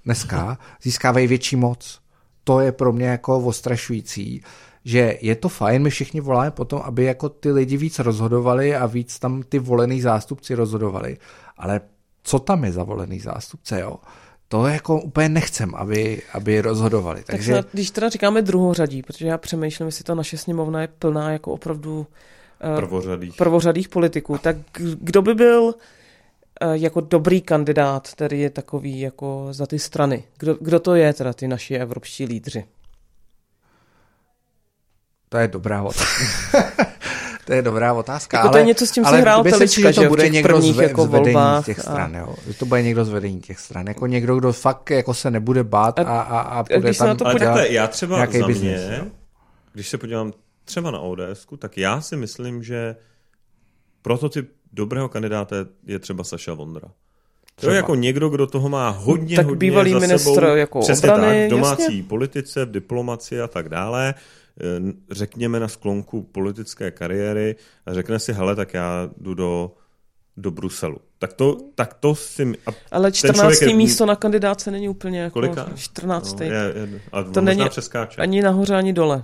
[0.06, 2.00] dneska, získávají větší moc.
[2.44, 4.42] To je pro mě jako ostrašující,
[4.86, 8.86] že je to fajn, my všichni voláme potom, aby jako ty lidi víc rozhodovali a
[8.86, 11.18] víc tam ty volený zástupci rozhodovali.
[11.58, 11.82] Ale
[12.24, 13.96] co tam je za volený zástupce, jo?
[14.52, 17.24] To jako úplně nechcem, aby, aby rozhodovali.
[17.26, 17.54] Takže...
[17.54, 21.52] Tak když teda říkáme druhořadí, protože já přemýšlím, jestli ta naše sněmovna je plná jako
[21.52, 23.36] opravdu uh, prvořadých.
[23.36, 25.74] prvořadých politiků, tak kdo by byl uh,
[26.72, 30.24] jako dobrý kandidát, který je takový jako za ty strany?
[30.38, 32.66] Kdo, kdo to je teda ty naši evropští lídři?
[35.30, 36.24] To je dobrá otázka.
[37.50, 38.38] To je dobrá otázka.
[38.38, 40.30] Jako ale, to je něco, s čím ale se hrál telička, si, že, to bude
[40.30, 42.20] někdo z, jako z vedení těch stran, a...
[42.20, 42.36] jo.
[42.60, 43.88] To bude někdo z vedení těch stran.
[43.88, 47.40] Jako někdo, kdo fakt jako se nebude bát a, a, a bude tam to ale
[47.40, 49.06] takhle, já třeba za business, mě, jo?
[49.74, 50.34] když se podívám
[50.66, 52.96] třeba na ODS, tak já si myslím, že
[54.02, 56.88] prototyp dobrého kandidáta je třeba Saša Vondra.
[57.56, 60.80] To je jako někdo, kdo toho má hodně, tak hodně bývalý za ministr sebou, jako
[60.80, 62.04] přesně obrany, tak, v domácí jasně.
[62.04, 64.14] politice, v diplomaci a tak dále.
[64.62, 67.56] Eh, řekněme na sklonku politické kariéry
[67.86, 69.72] a řekne si, hele, tak já jdu do,
[70.38, 70.98] do Bruselu.
[71.20, 72.54] Tak to, tak to si...
[72.66, 73.62] A Ale 14.
[73.62, 75.34] Je, místo na kandidáce není úplně jako...
[75.34, 75.70] Kolika?
[75.76, 76.40] 14.
[76.40, 78.22] No, je, je, a to není přeskáče.
[78.22, 79.24] ani nahoře, ani dole.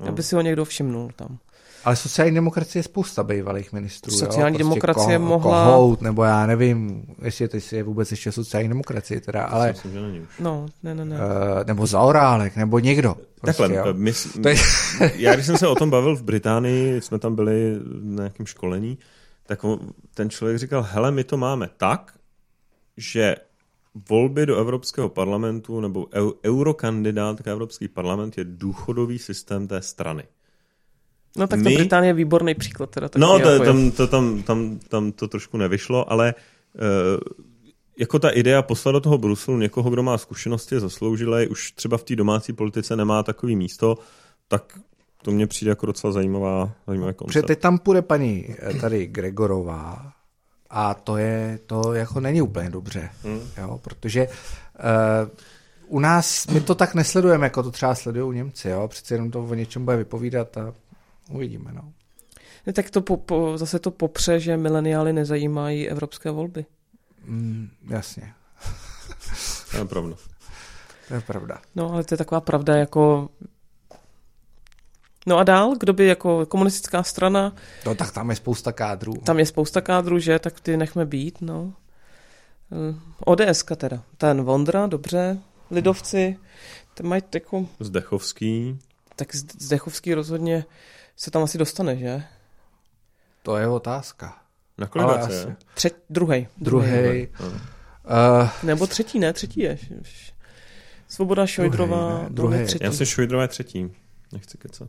[0.00, 0.08] No.
[0.08, 1.38] Aby si ho někdo všimnul tam.
[1.84, 4.12] Ale sociální demokracie je spousta bývalých ministrů.
[4.12, 4.58] Sociální jo?
[4.58, 5.64] Prostě demokracie ko, mohla...
[5.64, 9.68] Kohout, nebo já nevím, jestli to je vůbec ještě sociální demokracie, teda, ale...
[9.68, 10.28] Myslím, že není už.
[10.40, 11.16] No, ne, ne, ne.
[11.16, 11.22] Uh,
[11.66, 13.14] nebo Zaorálek, nebo někdo.
[13.40, 13.94] Prostě, Takhle, jo?
[13.96, 14.12] my,
[15.14, 18.98] já když jsem se o tom bavil v Británii, jsme tam byli na nějakém školení,
[19.46, 19.60] tak
[20.14, 22.12] ten člověk říkal, hele, my to máme tak,
[22.96, 23.36] že
[24.08, 26.06] volby do Evropského parlamentu nebo
[26.44, 30.24] eurokandidát k Evropský parlament je důchodový systém té strany.
[31.36, 31.74] No tak to My...
[31.74, 32.90] Británie je výborný příklad.
[32.90, 36.34] Teda, no, to, jako tam, to, tam, tam, tam to trošku nevyšlo, ale
[36.74, 37.20] uh,
[37.98, 42.02] jako ta idea poslat do toho Bruselu někoho, kdo má zkušenosti, zasloužilé, už třeba v
[42.02, 43.98] té domácí politice nemá takový místo,
[44.48, 44.78] tak
[45.22, 47.32] to mně přijde jako docela zajímavá, zajímavý koncept.
[47.32, 50.12] Protože teď tam půjde paní eh, tady Gregorová
[50.70, 53.40] A to je, to jako není úplně dobře, hmm.
[53.58, 55.28] jo, protože uh,
[55.86, 59.30] u nás, my to tak nesledujeme, jako to třeba sledují u Němci, jo, přece jenom
[59.30, 60.74] to o něčem bude vypovídat a
[61.30, 61.92] uvidíme, no.
[62.72, 66.66] Tak to po, po, zase to popře, že mileniály nezajímají evropské volby.
[67.24, 68.34] Mm, jasně.
[69.70, 70.16] to je pravda.
[71.08, 71.58] To je pravda.
[71.74, 73.28] No, ale to je taková pravda jako...
[75.26, 77.54] No a dál, kdo by jako komunistická strana...
[77.86, 79.12] No tak tam je spousta kádrů.
[79.12, 80.38] Tam je spousta kádrů, že?
[80.38, 81.74] Tak ty nechme být, no.
[82.72, 84.02] Eh, ODS teda.
[84.16, 85.38] Ten Vondra, dobře.
[85.70, 86.36] Lidovci,
[86.94, 87.66] ten mají jako...
[87.80, 88.78] Zdechovský.
[89.16, 90.64] Tak Zdechovský rozhodně
[91.20, 92.22] se tam asi dostane, že?
[93.42, 94.38] To je otázka.
[94.78, 95.56] Na kolik je?
[95.74, 96.46] Třet, druhý.
[96.56, 97.28] Druhý.
[97.40, 99.32] Uh, Nebo třetí, ne?
[99.32, 99.78] Třetí je.
[101.08, 102.26] Svoboda Šojdrová.
[102.28, 102.64] Druhý.
[102.64, 102.84] Třetí.
[102.84, 103.92] Já si Šojdrová je třetí.
[104.32, 104.88] Nechci kecat.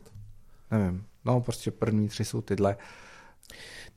[0.71, 1.05] Nevím.
[1.25, 2.77] No, prostě první tři jsou tyhle.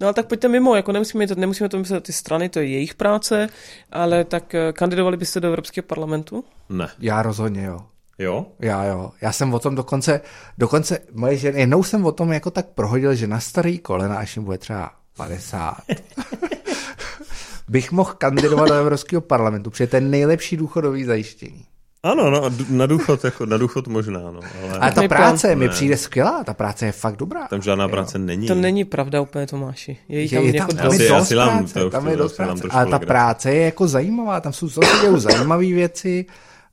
[0.00, 2.66] No ale tak pojďte mimo, jako nemusíme, to, nemusíme to myslet ty strany, to je
[2.66, 3.48] jejich práce,
[3.92, 6.44] ale tak eh, kandidovali byste do Evropského parlamentu?
[6.68, 6.88] Ne.
[6.98, 7.86] Já rozhodně jo.
[8.18, 8.46] Jo?
[8.60, 9.10] Já jo.
[9.20, 10.20] Já jsem o tom dokonce,
[10.58, 14.36] dokonce moje ženy, jednou jsem o tom jako tak prohodil, že na starý kolena, až
[14.36, 15.74] jim bude třeba 50,
[17.68, 21.64] bych mohl kandidovat do Evropského parlamentu, protože to je nejlepší důchodový zajištění.
[22.02, 24.40] Ano, no, na důchod, jako, na důchod možná, no.
[24.62, 25.56] Ale, ale ta práce ne.
[25.56, 27.48] mi přijde skvělá, ta práce je fakt dobrá.
[27.48, 28.24] Tam žádná práce jo.
[28.24, 28.46] není.
[28.46, 29.96] To není pravda úplně, Tomáši.
[30.08, 32.62] Je, je tam, je tam, jako tam, je dost práce, tam je dost práce.
[32.70, 36.26] Ale ta práce je jako zajímavá, tam jsou zase zajímavé věci.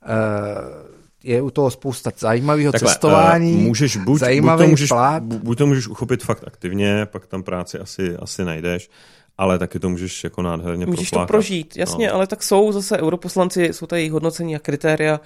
[0.03, 0.90] Uh,
[1.23, 5.23] je u toho spousta zajímavého Takhle, cestování, uh, můžeš buď, zajímavý buď to můžeš, plát.
[5.23, 8.89] Buď to můžeš uchopit fakt aktivně, pak tam práci asi, asi najdeš,
[9.37, 11.27] ale taky to můžeš jako nádherně Můžeš proplákat.
[11.27, 12.13] to prožít, jasně, no.
[12.13, 15.19] ale tak jsou zase europoslanci, jsou tady hodnocení a kritéria,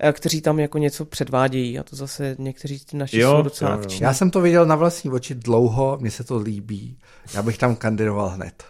[0.00, 3.82] eh, kteří tam jako něco předvádějí a to zase někteří naši jo, jsou docela jo,
[3.82, 3.98] jo.
[4.00, 6.98] Já jsem to viděl na vlastní oči dlouho, mně se to líbí,
[7.34, 8.64] já bych tam kandidoval hned.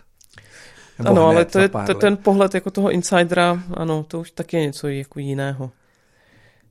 [0.98, 1.58] Nebo ano, hned, ale to
[1.90, 5.70] je ten pohled jako toho insidera, ano, to už taky je něco jako jiného.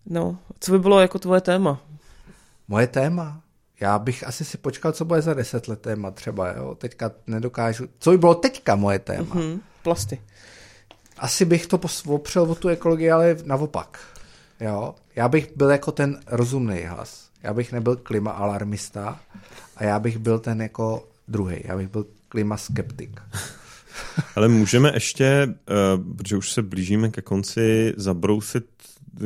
[0.05, 1.81] No, co by bylo jako tvoje téma?
[2.67, 3.41] Moje téma?
[3.79, 6.75] Já bych asi si počkal, co bude za deset let téma třeba, jo.
[6.75, 7.87] Teďka nedokážu.
[7.99, 9.35] Co by bylo teďka moje téma?
[9.35, 10.21] Mm-hmm, plasty.
[11.17, 13.99] Asi bych to opřel o tu ekologii, ale naopak.
[14.59, 14.95] Jo.
[15.15, 17.29] Já bych byl jako ten rozumný hlas.
[17.43, 19.19] Já bych nebyl klima alarmista
[19.75, 21.61] a já bych byl ten jako druhý.
[21.63, 23.21] Já bych byl klima skeptik.
[24.35, 28.74] Ale můžeme ještě, uh, protože už se blížíme ke konci, zabrousit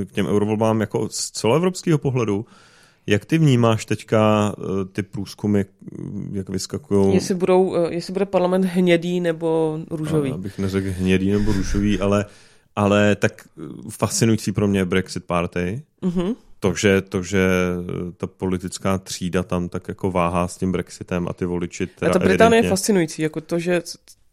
[0.06, 2.46] k těm eurovolbám jako z celoevropského pohledu.
[3.08, 5.64] Jak ty vnímáš teďka eh, ty průzkumy,
[6.32, 7.14] jak vyskakují?
[7.14, 10.32] Jestli, budou, eh, jestli bude parlament hnědý nebo růžový?
[10.32, 12.26] Abych neřekl hnědý nebo růžový, ale,
[12.76, 15.82] ale tak eh, fascinující pro mě je Brexit Party.
[16.04, 16.36] Mm-hmm.
[16.60, 17.50] To, že, to, že
[18.18, 22.14] ta politická třída tam tak jako váhá s tím Brexitem a ty voliči teda A
[22.14, 22.68] ta Británie evidentně...
[22.68, 23.82] je fascinující, jako to, že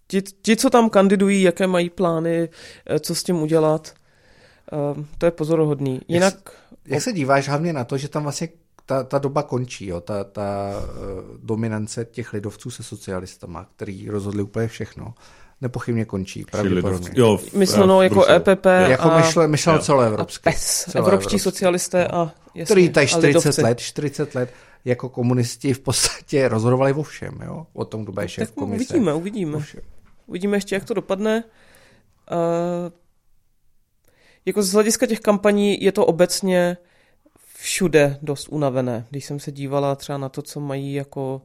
[0.08, 2.48] ti, ti, co tam kandidují, jaké mají plány,
[3.00, 3.94] co s tím udělat,
[5.18, 6.00] to je pozoruhodný.
[6.08, 6.34] Jinak...
[6.34, 6.52] Jak,
[6.86, 8.48] jak se díváš hlavně na to, že tam vlastně
[8.86, 14.42] ta, ta doba končí, jo, ta, ta uh, dominance těch lidovců se socialistama, který rozhodli
[14.42, 15.14] úplně všechno,
[15.60, 17.10] nepochybně končí, pravděpodobně.
[17.14, 18.34] Jo, Mysleno jako Brusel.
[18.34, 18.70] EPP a...
[18.70, 20.48] Jako myšleno, myšleno celoevropsky.
[20.48, 24.50] A PES, evropští socialisté a jasně, Který tady 40 let, 40 let
[24.84, 27.66] jako komunisti v podstatě rozhodovali o všem, jo?
[27.72, 28.84] O tom, kdo bude šéf komise.
[28.94, 29.58] Uvidíme, uvidíme.
[30.26, 31.44] Uvidíme ještě, jak to dopadne.
[32.32, 32.90] Uh,
[34.46, 36.76] jako z hlediska těch kampaní je to obecně
[37.54, 39.06] všude dost unavené.
[39.10, 41.42] Když jsem se dívala třeba na to, co mají jako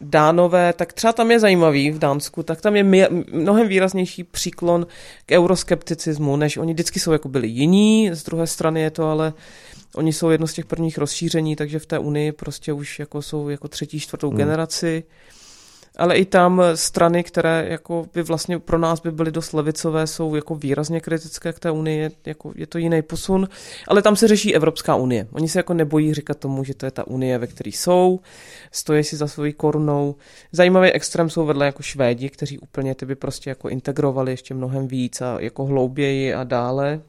[0.00, 4.86] dánové, tak třeba tam je zajímavý v Dánsku, tak tam je mnohem výraznější příklon
[5.26, 9.32] k euroskepticismu, než oni vždycky jsou jako byli jiní, z druhé strany je to ale
[9.94, 13.48] oni jsou jedno z těch prvních rozšíření, takže v té unii prostě už jako jsou
[13.48, 14.38] jako třetí, čtvrtou hmm.
[14.38, 15.04] generaci
[15.96, 20.34] ale i tam strany, které jako by vlastně pro nás by byly dost levicové, jsou
[20.34, 23.48] jako výrazně kritické k té unii, jako je to jiný posun,
[23.88, 25.26] ale tam se řeší Evropská unie.
[25.32, 28.20] Oni se jako nebojí říkat tomu, že to je ta unie, ve které jsou,
[28.72, 30.14] stojí si za svojí korunou.
[30.52, 34.88] Zajímavý extrém jsou vedle jako Švédi, kteří úplně ty by prostě jako integrovali ještě mnohem
[34.88, 37.00] víc a jako hlouběji a dále.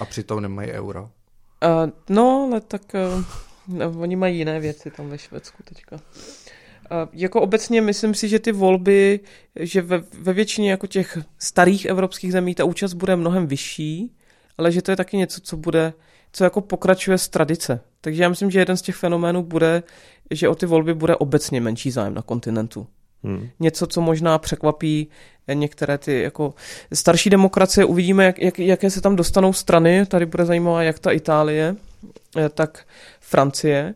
[0.00, 1.02] A přitom nemají euro.
[1.02, 2.82] Uh, no, ale tak
[3.16, 3.24] uh,
[3.68, 5.96] no, oni mají jiné věci tam ve Švédsku teďka.
[7.12, 9.20] Jako obecně myslím si, že ty volby,
[9.60, 14.12] že ve, ve většině jako těch starých evropských zemí ta účast bude mnohem vyšší,
[14.58, 15.92] ale že to je taky něco, co bude,
[16.32, 17.80] co jako pokračuje z tradice.
[18.00, 19.82] Takže já myslím, že jeden z těch fenoménů bude,
[20.30, 22.86] že o ty volby bude obecně menší zájem na kontinentu.
[23.24, 23.48] Hmm.
[23.60, 25.08] Něco, co možná překvapí
[25.54, 26.54] některé ty jako
[26.92, 27.84] starší demokracie.
[27.84, 30.06] Uvidíme, jak, jak, jaké se tam dostanou strany.
[30.06, 31.76] Tady bude zajímavá jak ta Itálie,
[32.36, 32.86] eh, tak
[33.20, 33.94] Francie.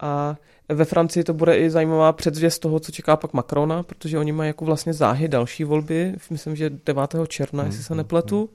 [0.00, 0.36] A
[0.68, 4.48] Ve Francii to bude i zajímavá předzvěst toho, co čeká pak Macrona, protože oni mají
[4.48, 7.14] jako vlastně záhy další volby, myslím, že 9.
[7.28, 8.50] června, jestli se nepletu.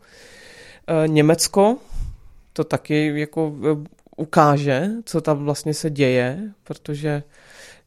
[0.88, 1.78] E, Německo,
[2.54, 7.24] to taky jako e, ukáže, co tam vlastně se děje, protože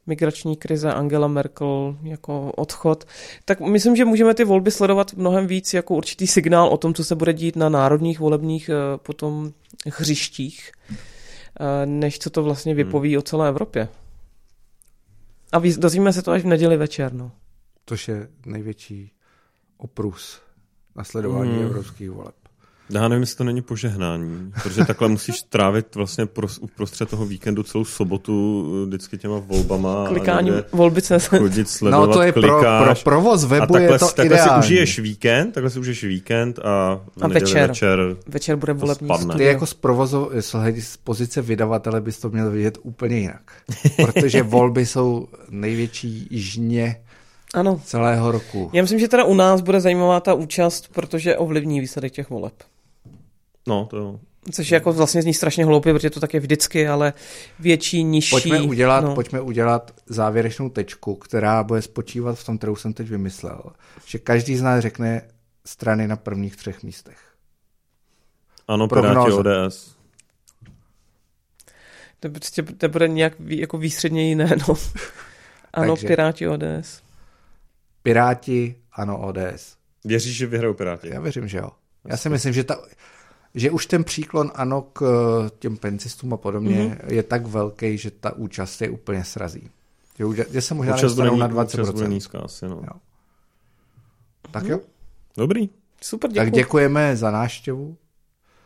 [0.07, 3.05] migrační krize, Angela Merkel jako odchod,
[3.45, 7.03] tak myslím, že můžeme ty volby sledovat mnohem víc jako určitý signál o tom, co
[7.03, 9.51] se bude dít na národních volebních e, potom
[9.85, 10.71] hřištích,
[11.85, 13.19] než co to vlastně vypoví hmm.
[13.19, 13.87] o celé Evropě.
[15.51, 17.13] A dozvíme se to až v neděli večer.
[17.13, 17.31] No.
[17.85, 19.11] Tož je největší
[19.77, 20.41] oprus
[20.95, 21.65] nasledování hmm.
[21.65, 22.35] evropských voleb.
[22.91, 26.27] Já nevím, jestli to není požehnání, protože takhle musíš trávit vlastně
[26.59, 30.07] uprostřed toho víkendu celou sobotu eh, vždycky těma volbama.
[30.07, 34.05] Klikání volby se chodit, sledovat, No to je pro, pro provoz webu takhle, je to
[34.05, 34.63] takhle ideální.
[34.63, 39.43] si užiješ víkend, takhle si užiješ víkend a, a večer, večer, večer bude volební Ty
[39.43, 40.31] jako z, provozu,
[40.79, 43.51] z pozice vydavatele bys to měl vidět úplně jinak.
[43.95, 46.95] Protože volby jsou největší žně
[47.53, 47.81] ano.
[47.85, 48.69] celého roku.
[48.73, 52.53] Já myslím, že teda u nás bude zajímavá ta účast, protože ovlivní výsledek těch voleb.
[53.71, 54.19] No, to jo.
[54.51, 57.13] Což je jako vlastně zní strašně hloupě, protože to tak je vždycky, ale
[57.59, 58.29] větší, nižší.
[58.29, 59.15] Pojďme udělat, no.
[59.15, 63.61] pojďme udělat závěrečnou tečku, která bude spočívat v tom, kterou jsem teď vymyslel.
[64.05, 65.21] Že každý z nás řekne
[65.65, 67.17] strany na prvních třech místech.
[68.67, 69.95] Ano, Piráti ODS.
[72.19, 74.75] To, prostě, to bude nějak jako výstředně jiné, no.
[75.73, 77.01] Ano, Takže, Piráti ODS.
[78.03, 79.75] Piráti, ano, ODS.
[80.05, 81.09] Věříš, že vyhrajou Piráti?
[81.09, 81.69] Já věřím, že jo.
[82.05, 82.81] Já si myslím, že ta,
[83.55, 87.13] že už ten příklon ano k eh, těm pencistům a podobně mm-hmm.
[87.13, 89.69] je tak velký, že ta účast je úplně srazí.
[90.17, 91.63] Že, už, že se možná dostanou na 20%.
[91.63, 92.75] Účast bude nízká asi, no.
[92.75, 92.99] Jo.
[94.51, 94.79] Tak jo.
[95.37, 95.69] Dobrý.
[96.01, 96.45] Super, děkuji.
[96.45, 97.97] Tak děkujeme za návštěvu.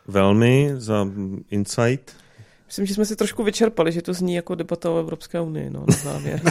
[0.08, 1.08] Velmi, za
[1.50, 2.12] insight.
[2.68, 5.86] Myslím, že jsme si trošku vyčerpali, že to zní jako debata o Evropské unii, no,
[5.88, 6.42] na závěr.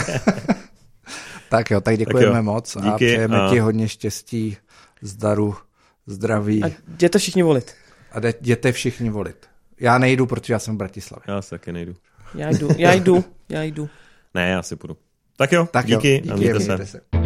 [1.48, 2.42] tak jo, tak děkujeme tak jo.
[2.42, 3.50] moc Díky a přejeme a...
[3.50, 4.56] ti hodně štěstí,
[5.02, 5.54] zdaru,
[6.06, 6.64] zdraví.
[6.64, 7.74] A jděte všichni volit.
[8.14, 9.46] A jděte všichni volit.
[9.80, 11.24] Já nejdu, protože já jsem v Bratislavě.
[11.28, 11.94] Já se taky nejdu.
[12.34, 13.88] Já jdu, já jdu, já jdu.
[14.34, 14.96] Ne, já si půjdu.
[15.36, 16.86] Tak jo, tak díky, jo, díky a mějte se.
[16.86, 17.23] se.